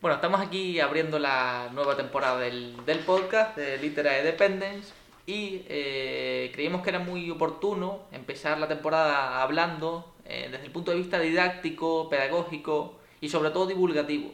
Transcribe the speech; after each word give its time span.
Bueno, 0.00 0.14
estamos 0.14 0.40
aquí 0.40 0.78
abriendo 0.78 1.18
la 1.18 1.70
nueva 1.72 1.96
temporada 1.96 2.38
del, 2.38 2.76
podcast 3.04 3.56
de 3.56 3.78
Literae 3.78 4.22
Dependence 4.22 4.92
y 5.26 5.64
eh, 5.66 6.52
creímos 6.54 6.82
que 6.82 6.90
era 6.90 7.00
muy 7.00 7.28
oportuno 7.32 8.02
empezar 8.12 8.60
la 8.60 8.68
temporada 8.68 9.42
hablando 9.42 10.14
eh, 10.24 10.50
desde 10.52 10.66
el 10.66 10.70
punto 10.70 10.92
de 10.92 10.98
vista 10.98 11.18
didáctico, 11.18 12.08
pedagógico 12.08 12.94
y 13.20 13.28
sobre 13.28 13.50
todo 13.50 13.66
divulgativo. 13.66 14.32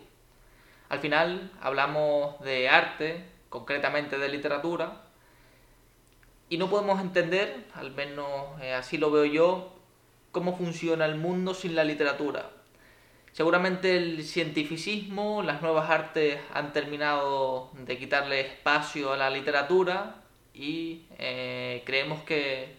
Al 0.90 0.98
final 0.98 1.50
hablamos 1.62 2.38
de 2.40 2.68
arte, 2.68 3.24
concretamente 3.48 4.18
de 4.18 4.28
literatura, 4.28 5.00
y 6.50 6.58
no 6.58 6.68
podemos 6.68 7.00
entender, 7.00 7.64
al 7.72 7.90
menos 7.92 8.60
eh, 8.60 8.74
así 8.74 8.98
lo 8.98 9.10
veo 9.10 9.24
yo, 9.24 9.72
cómo 10.30 10.58
funciona 10.58 11.06
el 11.06 11.14
mundo 11.14 11.54
sin 11.54 11.74
la 11.74 11.84
literatura. 11.84 12.50
Seguramente 13.34 13.96
el 13.96 14.22
cientificismo, 14.22 15.42
las 15.42 15.60
nuevas 15.60 15.90
artes 15.90 16.38
han 16.52 16.72
terminado 16.72 17.72
de 17.72 17.98
quitarle 17.98 18.38
espacio 18.42 19.12
a 19.12 19.16
la 19.16 19.28
literatura 19.28 20.22
y 20.54 21.06
eh, 21.18 21.82
creemos 21.84 22.22
que 22.22 22.76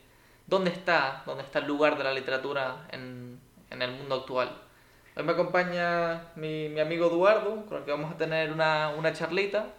¿dónde 0.47 0.71
está, 0.71 1.23
dónde 1.25 1.43
está 1.43 1.59
el 1.59 1.67
lugar 1.67 1.97
de 1.97 2.05
la 2.05 2.13
literatura 2.13 2.87
en, 2.93 3.41
el 3.69 3.91
mundo 3.91 4.15
actual? 4.15 4.49
Hoy 5.17 5.23
me 5.23 5.33
acompaña 5.33 6.27
mi, 6.37 6.79
amigo 6.79 7.07
Eduardo, 7.07 7.65
con 7.65 7.79
el 7.79 7.83
que 7.83 7.91
vamos 7.91 8.13
a 8.13 8.17
tener 8.17 8.53
una, 8.53 9.11
charlita, 9.11 9.73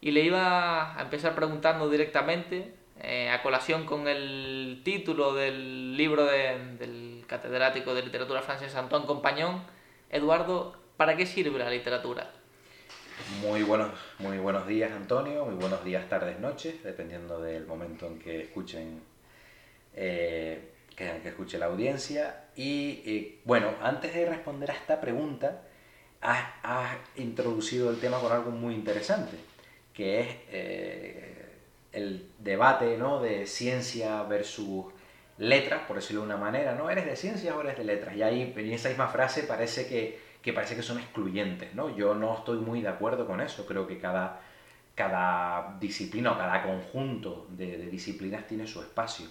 y 0.00 0.12
le 0.12 0.22
iba 0.22 0.98
a 0.98 1.02
empezar 1.02 1.34
preguntando 1.34 1.90
directamente, 1.90 2.72
eh, 3.02 3.28
a 3.28 3.42
colación 3.42 3.84
con 3.84 4.08
el 4.08 4.80
título 4.82 5.34
del 5.34 5.94
libro 5.94 6.24
del 6.24 7.22
catedrático 7.26 7.94
de 7.94 8.02
literatura 8.02 8.40
francés 8.40 8.74
Antoine 8.74 9.04
Compañón, 9.04 9.60
Eduardo, 10.12 10.74
¿para 10.96 11.16
qué 11.16 11.24
sirve 11.24 11.56
la 11.56 11.70
literatura? 11.70 12.32
Muy 13.40 13.62
buenos, 13.62 13.92
muy 14.18 14.38
buenos 14.38 14.66
días, 14.66 14.90
Antonio. 14.90 15.44
Muy 15.44 15.54
buenos 15.54 15.84
días, 15.84 16.08
tardes, 16.08 16.40
noches, 16.40 16.82
dependiendo 16.82 17.40
del 17.40 17.64
momento 17.64 18.08
en 18.08 18.18
que 18.18 18.42
escuchen, 18.42 19.00
eh, 19.94 20.72
que, 20.96 21.20
escuche 21.24 21.58
la 21.58 21.66
audiencia. 21.66 22.46
Y 22.56 23.02
eh, 23.06 23.40
bueno, 23.44 23.72
antes 23.80 24.12
de 24.12 24.26
responder 24.26 24.72
a 24.72 24.74
esta 24.74 25.00
pregunta, 25.00 25.62
has, 26.20 26.96
introducido 27.14 27.88
el 27.90 28.00
tema 28.00 28.18
con 28.18 28.32
algo 28.32 28.50
muy 28.50 28.74
interesante, 28.74 29.36
que 29.94 30.20
es 30.20 30.26
eh, 30.50 31.52
el 31.92 32.30
debate 32.40 32.96
¿no? 32.96 33.22
de 33.22 33.46
ciencia 33.46 34.24
versus 34.24 34.86
letras, 35.40 35.82
por 35.88 35.96
decirlo 35.96 36.20
de 36.20 36.26
una 36.26 36.36
manera, 36.36 36.74
¿no? 36.74 36.90
¿Eres 36.90 37.06
de 37.06 37.16
ciencias 37.16 37.56
o 37.56 37.62
eres 37.62 37.78
de 37.78 37.84
letras? 37.84 38.14
Y 38.14 38.22
ahí 38.22 38.52
en 38.54 38.72
esa 38.72 38.90
misma 38.90 39.08
frase 39.08 39.44
parece 39.44 39.88
que, 39.88 40.20
que, 40.42 40.52
parece 40.52 40.76
que 40.76 40.82
son 40.82 40.98
excluyentes, 40.98 41.74
¿no? 41.74 41.96
Yo 41.96 42.14
no 42.14 42.36
estoy 42.36 42.58
muy 42.58 42.82
de 42.82 42.88
acuerdo 42.88 43.26
con 43.26 43.40
eso, 43.40 43.64
creo 43.64 43.86
que 43.86 43.98
cada, 43.98 44.42
cada 44.94 45.78
disciplina 45.80 46.32
o 46.32 46.38
cada 46.38 46.62
conjunto 46.62 47.46
de, 47.50 47.88
disciplinas 47.88 48.46
tiene 48.46 48.66
su 48.66 48.82
espacio. 48.82 49.26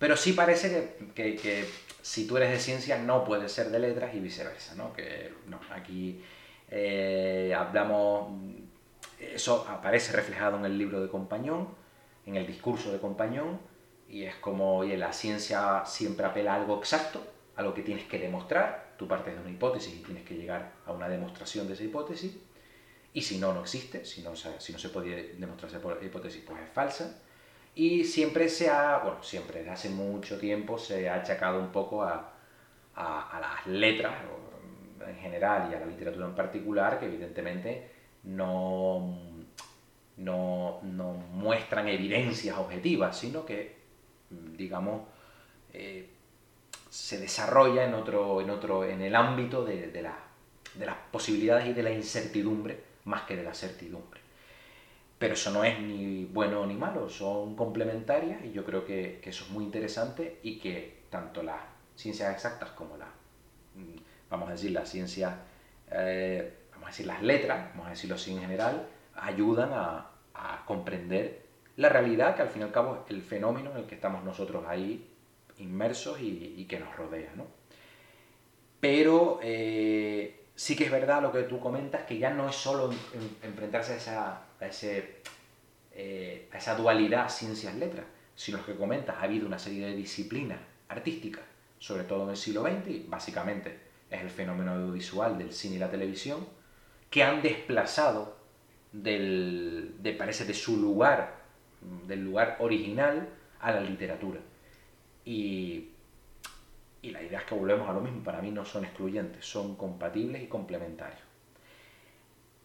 Pero 0.00 0.16
sí 0.16 0.32
parece 0.32 0.96
que, 1.14 1.36
que, 1.36 1.64
si 2.02 2.26
tú 2.26 2.36
eres 2.36 2.50
de 2.50 2.58
ciencias 2.58 3.00
no 3.00 3.24
puedes 3.24 3.52
ser 3.52 3.70
de 3.70 3.78
letras 3.78 4.14
y 4.14 4.18
viceversa, 4.18 4.74
¿no? 4.74 4.92
Que 4.92 5.32
no, 5.46 5.60
aquí 5.70 6.20
eh, 6.68 7.54
hablamos, 7.56 8.32
eso 9.20 9.64
aparece 9.70 10.12
reflejado 10.12 10.58
en 10.58 10.64
el 10.64 10.76
libro 10.76 11.00
de 11.00 11.08
Compañón, 11.08 11.68
en 12.26 12.34
el 12.34 12.48
discurso 12.48 12.90
de 12.90 12.98
Compañón, 12.98 13.60
y 14.08 14.24
es 14.24 14.36
como, 14.36 14.78
oye, 14.78 14.96
la 14.96 15.12
ciencia 15.12 15.84
siempre 15.84 16.26
apela 16.26 16.54
a 16.54 16.56
algo 16.56 16.78
exacto, 16.78 17.22
a 17.56 17.62
lo 17.62 17.74
que 17.74 17.82
tienes 17.82 18.04
que 18.04 18.18
demostrar. 18.18 18.94
Tú 18.96 19.08
partes 19.08 19.34
de 19.34 19.40
una 19.40 19.50
hipótesis 19.50 19.94
y 19.94 20.02
tienes 20.02 20.24
que 20.24 20.36
llegar 20.36 20.72
a 20.86 20.92
una 20.92 21.08
demostración 21.08 21.66
de 21.66 21.74
esa 21.74 21.84
hipótesis. 21.84 22.36
Y 23.12 23.22
si 23.22 23.38
no, 23.38 23.52
no 23.52 23.62
existe. 23.62 24.04
Si 24.04 24.22
no, 24.22 24.36
si 24.36 24.72
no 24.72 24.78
se 24.78 24.88
puede 24.90 25.34
demostrar 25.34 25.70
esa 25.70 26.04
hipótesis, 26.04 26.42
pues 26.46 26.62
es 26.62 26.70
falsa. 26.70 27.22
Y 27.74 28.04
siempre 28.04 28.48
se 28.48 28.70
ha, 28.70 28.98
bueno, 28.98 29.22
siempre, 29.22 29.58
desde 29.58 29.70
hace 29.70 29.90
mucho 29.90 30.38
tiempo 30.38 30.78
se 30.78 31.08
ha 31.08 31.16
achacado 31.16 31.60
un 31.60 31.72
poco 31.72 32.02
a, 32.02 32.32
a, 32.94 33.36
a 33.36 33.40
las 33.40 33.66
letras 33.66 34.14
en 35.06 35.16
general 35.16 35.70
y 35.70 35.74
a 35.74 35.80
la 35.80 35.86
literatura 35.86 36.26
en 36.26 36.34
particular, 36.34 36.98
que 36.98 37.06
evidentemente 37.06 37.90
no, 38.22 39.18
no, 40.16 40.80
no 40.82 41.12
muestran 41.12 41.88
evidencias 41.88 42.56
objetivas, 42.56 43.18
sino 43.18 43.44
que 43.44 43.75
digamos, 44.30 45.02
eh, 45.72 46.08
se 46.90 47.18
desarrolla 47.18 47.84
en 47.84 47.94
otro, 47.94 48.40
en 48.40 48.50
otro, 48.50 48.84
en 48.84 49.02
el 49.02 49.14
ámbito 49.14 49.64
de, 49.64 49.88
de, 49.88 50.02
las 50.02 50.96
posibilidades 51.10 51.66
y 51.66 51.72
de 51.72 51.82
la 51.82 51.90
incertidumbre 51.90 52.80
más 53.04 53.22
que 53.22 53.36
de 53.36 53.42
la 53.42 53.54
certidumbre. 53.54 54.20
Pero 55.18 55.34
eso 55.34 55.50
no 55.50 55.64
es 55.64 55.80
ni 55.80 56.24
bueno 56.26 56.66
ni 56.66 56.74
malo, 56.74 57.08
son 57.08 57.56
complementarias 57.56 58.44
y 58.44 58.52
yo 58.52 58.64
creo 58.64 58.84
que, 58.84 59.20
eso 59.22 59.44
es 59.44 59.50
muy 59.50 59.64
interesante 59.64 60.40
y 60.42 60.58
que 60.58 61.04
tanto 61.10 61.42
las 61.42 61.60
ciencias 61.94 62.32
exactas 62.32 62.70
como 62.70 62.96
las, 62.96 63.08
mm, 63.74 63.96
vamos 64.30 64.48
a 64.48 64.52
decir, 64.52 64.72
las 64.72 64.88
ciencias, 64.88 65.34
eh, 65.90 66.54
vamos 66.72 66.88
a 66.88 66.90
decir, 66.90 67.06
las 67.06 67.22
letras, 67.22 67.70
vamos 67.70 67.86
a 67.86 67.90
decirlo 67.90 68.16
así 68.16 68.32
en 68.32 68.40
general, 68.40 68.88
ayudan 69.14 69.70
a 69.72 70.12
comprender 70.66 71.45
la 71.76 71.88
realidad 71.88 72.34
que 72.34 72.42
al 72.42 72.48
fin 72.48 72.62
y 72.62 72.64
al 72.64 72.72
cabo 72.72 73.04
es 73.04 73.10
el 73.10 73.22
fenómeno 73.22 73.70
en 73.72 73.78
el 73.78 73.84
que 73.84 73.94
estamos 73.94 74.24
nosotros 74.24 74.64
ahí 74.66 75.06
inmersos 75.58 76.20
y, 76.20 76.64
que 76.68 76.78
nos 76.78 76.94
rodea. 76.96 77.32
¿no? 77.34 77.46
Pero 78.80 79.40
eh, 79.42 80.46
sí 80.54 80.76
que 80.76 80.84
es 80.84 80.90
verdad 80.90 81.22
lo 81.22 81.32
que 81.32 81.42
tú 81.42 81.60
comentas, 81.60 82.04
que 82.04 82.18
ya 82.18 82.30
no 82.30 82.48
es 82.48 82.56
solo 82.56 82.90
enfrentarse 83.42 83.92
a 83.92 83.96
esa, 83.96 84.32
a, 84.32 84.70
eh, 85.92 86.48
a 86.52 86.58
esa 86.58 86.74
dualidad 86.74 87.28
ciencias-letras, 87.28 88.06
sino 88.34 88.64
que 88.64 88.76
comentas, 88.76 89.16
ha 89.16 89.22
habido 89.22 89.46
una 89.46 89.58
serie 89.58 89.86
de 89.86 89.96
disciplinas 89.96 90.58
artísticas, 90.88 91.44
sobre 91.78 92.04
todo 92.04 92.24
en 92.24 92.30
el 92.30 92.36
siglo 92.36 92.62
XX, 92.62 92.88
y 92.88 93.06
básicamente 93.08 93.80
es 94.10 94.20
el 94.20 94.30
fenómeno 94.30 94.72
audiovisual 94.72 95.38
del 95.38 95.52
cine 95.52 95.76
y 95.76 95.78
la 95.78 95.90
televisión, 95.90 96.46
que 97.10 97.22
han 97.22 97.42
desplazado 97.42 98.36
del, 98.92 99.96
de, 100.00 100.12
parece, 100.12 100.44
de 100.44 100.54
su 100.54 100.76
lugar 100.76 101.45
del 102.06 102.24
lugar 102.24 102.56
original 102.60 103.28
a 103.60 103.72
la 103.72 103.80
literatura. 103.80 104.40
Y, 105.24 105.88
y 107.02 107.10
la 107.10 107.22
idea 107.22 107.40
es 107.40 107.44
que 107.44 107.54
volvemos 107.54 107.88
a 107.88 107.92
lo 107.92 108.00
mismo, 108.00 108.22
para 108.22 108.40
mí 108.40 108.50
no 108.50 108.64
son 108.64 108.84
excluyentes, 108.84 109.44
son 109.44 109.76
compatibles 109.76 110.42
y 110.42 110.46
complementarios. 110.46 111.20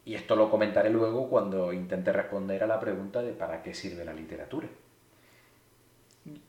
Y 0.04 0.16
esto 0.16 0.36
lo 0.36 0.50
comentaré 0.50 0.90
luego 0.90 1.30
cuando 1.30 1.72
intente 1.74 2.12
responder 2.12 2.64
a 2.64 2.68
la 2.68 2.80
pregunta 2.80 3.22
de 3.22 3.34
para 3.34 3.62
qué 3.62 3.74
sirve 3.74 4.04
la 4.04 4.14
literatura. 4.14 4.68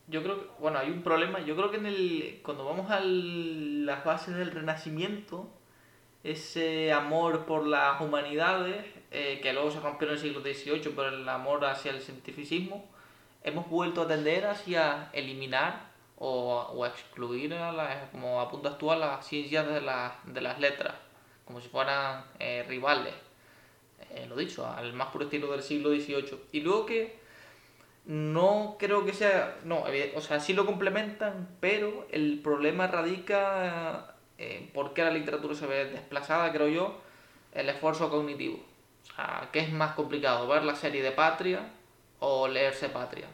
Yo 0.07 0.23
creo 0.23 0.39
que, 0.39 0.47
bueno, 0.59 0.79
hay 0.79 0.89
un 0.89 1.03
problema. 1.03 1.39
Yo 1.41 1.55
creo 1.55 1.71
que 1.71 1.77
en 1.77 1.85
el, 1.85 2.41
cuando 2.43 2.65
vamos 2.65 2.89
a 2.91 2.99
las 2.99 4.03
bases 4.03 4.35
del 4.35 4.51
Renacimiento, 4.51 5.49
ese 6.23 6.91
amor 6.93 7.45
por 7.45 7.67
las 7.67 7.99
humanidades 8.01 8.85
eh, 9.15 9.39
que 9.43 9.53
luego 9.53 9.69
se 9.69 9.79
rompió 9.79 10.07
en 10.07 10.15
el 10.15 10.19
siglo 10.19 10.41
XVIII 10.41 10.89
por 10.89 11.05
el 11.05 11.29
amor 11.29 11.63
hacia 11.65 11.91
el 11.91 12.01
cientificismo, 12.01 12.89
hemos 13.43 13.69
vuelto 13.69 14.01
a 14.01 14.07
tender 14.07 14.47
hacia 14.47 15.11
eliminar 15.13 15.91
o, 16.17 16.83
a 16.83 16.87
excluir, 16.87 17.53
a 17.53 18.09
como 18.11 18.41
a 18.41 18.49
punto 18.49 18.69
actual, 18.69 19.01
las 19.01 19.27
ciencias 19.27 19.67
de, 19.67 19.81
de 20.33 20.41
las 20.41 20.59
letras, 20.59 20.95
como 21.45 21.61
si 21.61 21.69
fueran 21.69 22.25
eh, 22.39 22.65
rivales. 22.67 23.13
Eh, 24.09 24.25
lo 24.27 24.35
dicho, 24.35 24.65
al 24.65 24.93
más 24.93 25.09
puro 25.09 25.25
estilo 25.25 25.51
del 25.51 25.61
siglo 25.61 25.89
XVIII. 25.91 26.39
Y 26.51 26.61
luego 26.61 26.87
que 26.87 27.19
no 28.05 28.77
creo 28.79 29.05
que 29.05 29.13
sea. 29.13 29.57
No, 29.63 29.83
o 30.15 30.21
sea, 30.21 30.39
sí 30.39 30.53
lo 30.53 30.65
complementan, 30.65 31.49
pero 31.59 32.07
el 32.09 32.39
problema 32.39 32.87
radica 32.87 34.15
en 34.39 34.69
por 34.69 34.95
qué 34.95 35.03
la 35.03 35.11
literatura 35.11 35.53
se 35.53 35.67
ve 35.67 35.85
desplazada, 35.85 36.51
creo 36.51 36.67
yo, 36.67 37.01
el 37.53 37.69
esfuerzo 37.69 38.09
cognitivo. 38.09 38.72
Sea, 39.15 39.49
¿qué 39.51 39.59
es 39.59 39.71
más 39.71 39.93
complicado? 39.93 40.47
¿Ver 40.47 40.63
la 40.63 40.75
serie 40.75 41.01
de 41.01 41.11
Patria 41.11 41.69
o 42.19 42.47
leerse 42.47 42.89
Patria? 42.89 43.27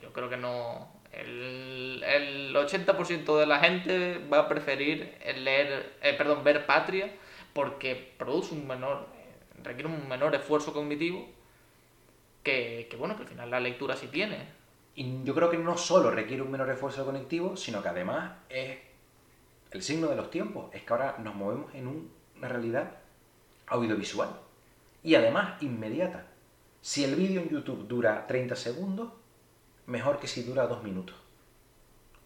Yo 0.00 0.12
creo 0.12 0.28
que 0.28 0.36
no. 0.36 0.88
El, 1.12 2.02
el 2.06 2.54
80% 2.54 3.38
de 3.38 3.46
la 3.46 3.60
gente 3.60 4.18
va 4.32 4.40
a 4.40 4.48
preferir 4.48 5.18
leer, 5.36 5.96
eh, 6.02 6.14
perdón, 6.14 6.44
ver 6.44 6.66
Patria 6.66 7.10
porque 7.54 8.14
produce 8.18 8.54
un 8.54 8.68
menor, 8.68 9.06
requiere 9.62 9.88
un 9.88 10.06
menor 10.06 10.34
esfuerzo 10.34 10.72
cognitivo 10.72 11.26
que, 12.42 12.86
que, 12.90 12.96
bueno, 12.96 13.16
que 13.16 13.22
al 13.22 13.28
final 13.28 13.50
la 13.50 13.58
lectura 13.58 13.96
sí 13.96 14.08
tiene. 14.08 14.46
Y 14.94 15.24
yo 15.24 15.34
creo 15.34 15.50
que 15.50 15.56
no 15.56 15.78
solo 15.78 16.10
requiere 16.10 16.42
un 16.42 16.50
menor 16.50 16.70
esfuerzo 16.70 17.04
cognitivo, 17.04 17.56
sino 17.56 17.82
que 17.82 17.88
además 17.88 18.32
es 18.48 18.78
el 19.70 19.82
signo 19.82 20.08
de 20.08 20.16
los 20.16 20.30
tiempos, 20.30 20.72
es 20.74 20.82
que 20.82 20.92
ahora 20.92 21.16
nos 21.18 21.34
movemos 21.34 21.74
en 21.74 21.88
una 22.36 22.48
realidad 22.48 22.92
audiovisual 23.66 24.47
y 25.02 25.14
además 25.14 25.62
inmediata. 25.62 26.26
Si 26.80 27.04
el 27.04 27.14
vídeo 27.14 27.40
en 27.40 27.48
YouTube 27.48 27.86
dura 27.88 28.26
30 28.26 28.56
segundos, 28.56 29.12
mejor 29.86 30.18
que 30.18 30.26
si 30.26 30.42
dura 30.42 30.66
2 30.66 30.82
minutos. 30.82 31.16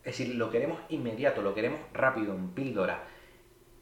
Es 0.04 0.18
decir, 0.18 0.34
lo 0.34 0.50
queremos 0.50 0.80
inmediato, 0.88 1.42
lo 1.42 1.54
queremos 1.54 1.80
rápido, 1.92 2.34
en 2.34 2.50
píldora. 2.50 3.04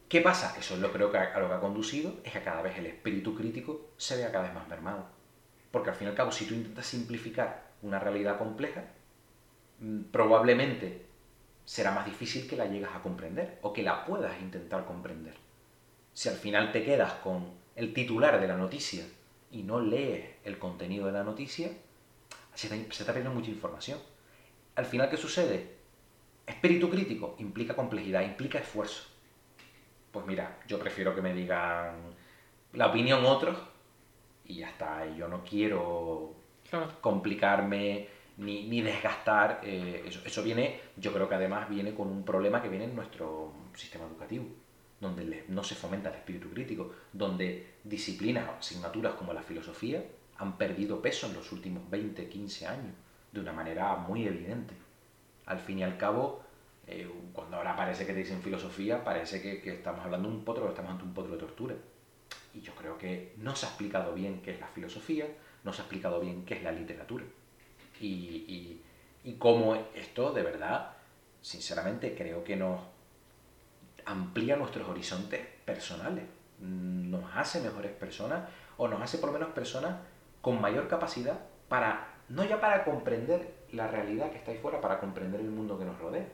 ¿Qué 0.09 0.21
pasa? 0.21 0.55
Eso 0.59 0.75
es 0.75 0.81
lo 0.81 0.93
creo 0.93 1.11
que 1.11 1.19
a 1.19 1.39
lo 1.39 1.49
que 1.49 1.55
ha 1.55 1.61
conducido 1.61 2.15
es 2.25 2.33
que 2.33 2.43
cada 2.43 2.63
vez 2.63 2.77
el 2.77 2.87
espíritu 2.87 3.35
crítico 3.35 3.93
se 3.97 4.17
vea 4.17 4.31
cada 4.31 4.45
vez 4.45 4.55
más 4.55 4.69
mermado. 4.69 5.07
Porque 5.71 5.91
al 5.91 5.97
fin 5.97 6.09
y 6.09 6.11
al 6.11 6.17
cabo, 6.17 6.33
si 6.33 6.47
tú 6.47 6.55
intentas 6.55 6.87
simplificar 6.87 7.71
una 7.83 7.99
realidad 7.99 8.37
compleja, 8.37 8.85
mm, 9.79 10.03
probablemente 10.11 11.07
será 11.65 11.93
más 11.93 12.05
difícil 12.05 12.49
que 12.49 12.57
la 12.57 12.67
llegas 12.67 12.95
a 12.95 13.03
comprender 13.03 13.59
o 13.63 13.73
que 13.73 13.83
la 13.83 14.05
puedas 14.05 14.41
intentar 14.41 14.85
comprender. 14.85 15.35
Si 16.13 16.29
al 16.29 16.35
final 16.35 16.73
te 16.73 16.85
quedas 16.85 17.13
con 17.15 17.60
el 17.81 17.95
titular 17.95 18.39
de 18.39 18.47
la 18.47 18.59
noticia 18.59 19.07
y 19.51 19.63
no 19.63 19.81
lees 19.81 20.37
el 20.45 20.59
contenido 20.59 21.07
de 21.07 21.13
la 21.13 21.25
noticia, 21.25 21.71
se 22.55 22.75
está 22.77 23.07
perdiendo 23.07 23.33
mucha 23.33 23.51
información. 23.51 23.99
Al 24.75 24.85
final, 24.85 25.09
¿qué 25.09 25.17
sucede? 25.17 25.77
Espíritu 26.47 26.91
crítico 26.91 27.37
implica 27.39 27.75
complejidad, 27.75 28.21
implica 28.21 28.59
esfuerzo. 28.59 29.09
Pues 30.13 30.27
mira, 30.27 30.59
yo 30.69 30.79
prefiero 30.79 31.15
que 31.15 31.23
me 31.23 31.33
digan 31.33 32.15
la 32.75 32.89
opinión 32.89 33.25
otros 33.25 33.57
y 34.45 34.57
ya 34.57 34.69
está. 34.69 35.07
Yo 35.17 35.27
no 35.27 35.43
quiero 35.43 36.35
complicarme 37.01 38.09
ni, 38.37 38.83
desgastar. 38.83 39.61
Eh, 39.63 40.05
eso, 40.07 40.21
eso 40.27 40.43
viene, 40.43 40.81
yo 40.97 41.15
creo 41.15 41.31
que 41.31 41.37
además 41.37 41.69
viene 41.71 41.95
con 41.95 42.09
un 42.09 42.25
problema 42.27 42.61
que 42.61 42.69
viene 42.69 42.85
en 42.85 42.95
nuestro 42.95 43.53
sistema 43.75 44.05
educativo, 44.05 44.45
donde 45.01 45.45
no 45.49 45.65
se 45.65 45.75
fomenta 45.75 46.11
el 46.11 46.17
espíritu 46.17 46.51
crítico, 46.51 46.93
donde 47.13 47.75
disciplinas 47.83 48.49
asignaturas 48.59 49.15
como 49.15 49.33
la 49.33 49.43
filosofía 49.43 50.05
han 50.37 50.57
perdido 50.57 51.01
peso 51.01 51.27
en 51.27 51.35
los 51.35 51.51
últimos 51.53 51.89
20, 51.91 52.29
15 52.29 52.67
años, 52.67 52.95
de 53.33 53.41
una 53.41 53.53
manera 53.53 53.97
muy 53.97 54.27
evidente. 54.27 54.75
Al 55.47 55.59
fin 55.59 55.79
y 55.79 55.83
al 55.83 55.97
cabo, 55.97 56.43
eh, 56.87 57.09
cuando 57.33 57.57
ahora 57.57 57.77
parece 57.77 58.07
que 58.07 58.13
te 58.13 58.21
dicen 58.21 58.43
filosofía, 58.43 59.05
parece 59.05 59.41
que, 59.41 59.73
estamos 59.73 60.05
hablando 60.05 60.29
de 60.29 60.35
un 60.35 60.45
potro, 60.45 60.69
estamos 60.69 60.93
ante 60.93 61.05
un 61.05 61.15
potro 61.15 61.33
de 61.33 61.39
tortura. 61.39 61.75
Y 62.55 62.61
yo 62.61 62.75
creo 62.75 62.99
que 62.99 63.35
no 63.39 63.55
se 63.55 63.67
ha 63.67 63.69
explicado 63.69 64.15
bien 64.15 64.43
qué 64.43 64.53
es 64.53 64.61
la 64.61 64.67
filosofía, 64.67 65.27
no 65.63 65.73
se 65.73 65.83
ha 65.83 65.85
explicado 65.85 66.21
bien 66.21 66.45
qué 66.45 66.55
es 66.55 66.63
la 66.63 66.73
literatura. 66.73 67.25
Y, 68.01 68.81
y, 69.25 69.33
cómo 69.39 69.75
esto, 69.95 70.33
de 70.33 70.43
verdad, 70.43 70.93
sinceramente, 71.43 72.15
creo 72.17 72.43
que 72.43 72.57
nos 72.57 72.81
amplía 74.11 74.57
nuestros 74.57 74.89
horizontes 74.89 75.41
personales. 75.65 76.25
Nos 76.61 77.25
hace 77.35 77.61
mejores 77.61 77.93
personas 77.93 78.49
o 78.77 78.89
nos 78.89 79.01
hace 79.01 79.19
por 79.19 79.29
lo 79.31 79.39
menos 79.39 79.55
personas 79.55 79.97
con 80.41 80.61
mayor 80.61 80.89
capacidad 80.89 81.39
para, 81.69 82.15
no 82.29 82.45
ya 82.45 82.61
para 82.61 82.85
comprender 82.85 83.55
la 83.73 83.89
realidad 83.89 84.31
que 84.31 84.39
está 84.39 84.51
ahí 84.51 84.59
fuera, 84.59 84.81
para 84.81 85.01
comprender 85.01 85.41
el 85.41 85.51
mundo 85.51 85.79
que 85.79 85.85
nos 85.85 85.99
rodea, 85.99 86.27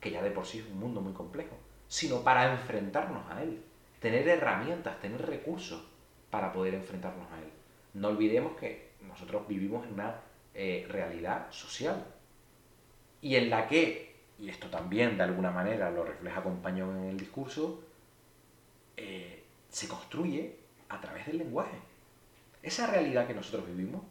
que 0.00 0.10
ya 0.10 0.22
de 0.22 0.30
por 0.30 0.46
sí 0.46 0.58
es 0.58 0.66
un 0.66 0.78
mundo 0.78 1.00
muy 1.00 1.12
complejo, 1.12 1.56
sino 1.88 2.22
para 2.22 2.52
enfrentarnos 2.52 3.30
a 3.30 3.42
él, 3.42 3.62
tener 4.00 4.28
herramientas, 4.28 5.00
tener 5.00 5.26
recursos 5.26 5.82
para 6.30 6.52
poder 6.52 6.74
enfrentarnos 6.74 7.30
a 7.32 7.38
él. 7.40 7.50
No 7.94 8.08
olvidemos 8.08 8.56
que 8.56 8.92
nosotros 9.02 9.48
vivimos 9.48 9.86
en 9.86 9.94
una 9.94 10.16
eh, 10.54 10.86
realidad 10.88 11.50
social 11.50 12.04
y 13.20 13.36
en 13.36 13.50
la 13.50 13.66
que, 13.66 14.17
y 14.38 14.48
esto 14.48 14.68
también 14.68 15.16
de 15.16 15.24
alguna 15.24 15.50
manera 15.50 15.90
lo 15.90 16.04
refleja 16.04 16.42
Compañón 16.42 16.96
en 16.98 17.10
el 17.10 17.18
discurso, 17.18 17.82
eh, 18.96 19.44
se 19.68 19.88
construye 19.88 20.56
a 20.88 21.00
través 21.00 21.26
del 21.26 21.38
lenguaje. 21.38 21.78
Esa 22.62 22.86
realidad 22.86 23.26
que 23.26 23.34
nosotros 23.34 23.66
vivimos 23.66 24.02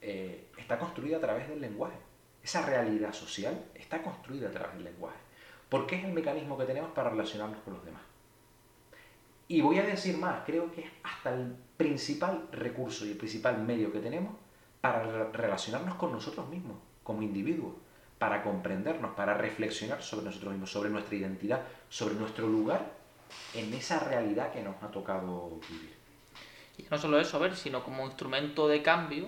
eh, 0.00 0.48
está 0.56 0.78
construida 0.78 1.16
a 1.16 1.20
través 1.20 1.48
del 1.48 1.60
lenguaje. 1.60 1.96
Esa 2.42 2.64
realidad 2.64 3.12
social 3.12 3.64
está 3.74 4.02
construida 4.02 4.48
a 4.48 4.52
través 4.52 4.74
del 4.74 4.84
lenguaje. 4.84 5.18
Porque 5.68 5.96
es 5.96 6.04
el 6.04 6.12
mecanismo 6.12 6.56
que 6.56 6.64
tenemos 6.64 6.92
para 6.92 7.10
relacionarnos 7.10 7.60
con 7.62 7.74
los 7.74 7.84
demás. 7.84 8.02
Y 9.48 9.60
voy 9.60 9.78
a 9.78 9.84
decir 9.84 10.16
más, 10.16 10.44
creo 10.44 10.70
que 10.72 10.82
es 10.82 10.90
hasta 11.02 11.34
el 11.34 11.56
principal 11.76 12.48
recurso 12.52 13.04
y 13.04 13.12
el 13.12 13.16
principal 13.16 13.62
medio 13.62 13.92
que 13.92 14.00
tenemos 14.00 14.34
para 14.80 15.30
relacionarnos 15.32 15.96
con 15.96 16.12
nosotros 16.12 16.48
mismos, 16.48 16.78
como 17.02 17.22
individuos, 17.22 17.74
para 18.18 18.42
comprendernos, 18.42 19.14
para 19.14 19.34
reflexionar 19.34 20.02
sobre 20.02 20.26
nosotros 20.26 20.52
mismos, 20.52 20.70
sobre 20.70 20.90
nuestra 20.90 21.16
identidad, 21.16 21.62
sobre 21.88 22.14
nuestro 22.14 22.46
lugar 22.46 22.92
en 23.54 23.72
esa 23.74 24.00
realidad 24.00 24.52
que 24.52 24.62
nos 24.62 24.82
ha 24.82 24.90
tocado 24.90 25.60
vivir. 25.68 25.94
Y 26.78 26.84
no 26.90 26.98
solo 26.98 27.18
eso, 27.18 27.36
a 27.36 27.40
ver, 27.40 27.56
sino 27.56 27.82
como 27.82 28.04
instrumento 28.04 28.68
de 28.68 28.82
cambio, 28.82 29.26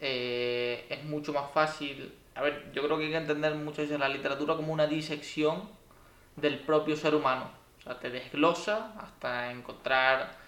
eh, 0.00 0.86
es 0.88 1.04
mucho 1.04 1.32
más 1.32 1.50
fácil. 1.52 2.14
A 2.34 2.42
ver, 2.42 2.72
yo 2.72 2.82
creo 2.82 2.98
que 2.98 3.04
hay 3.04 3.10
que 3.10 3.16
entender 3.16 3.54
muchas 3.54 3.84
veces 3.84 3.98
la 3.98 4.08
literatura 4.08 4.56
como 4.56 4.72
una 4.72 4.86
disección 4.86 5.68
del 6.36 6.58
propio 6.60 6.96
ser 6.96 7.14
humano. 7.14 7.50
O 7.78 7.82
sea, 7.82 7.98
te 7.98 8.10
desglosa 8.10 8.94
hasta 8.98 9.50
encontrar. 9.50 10.42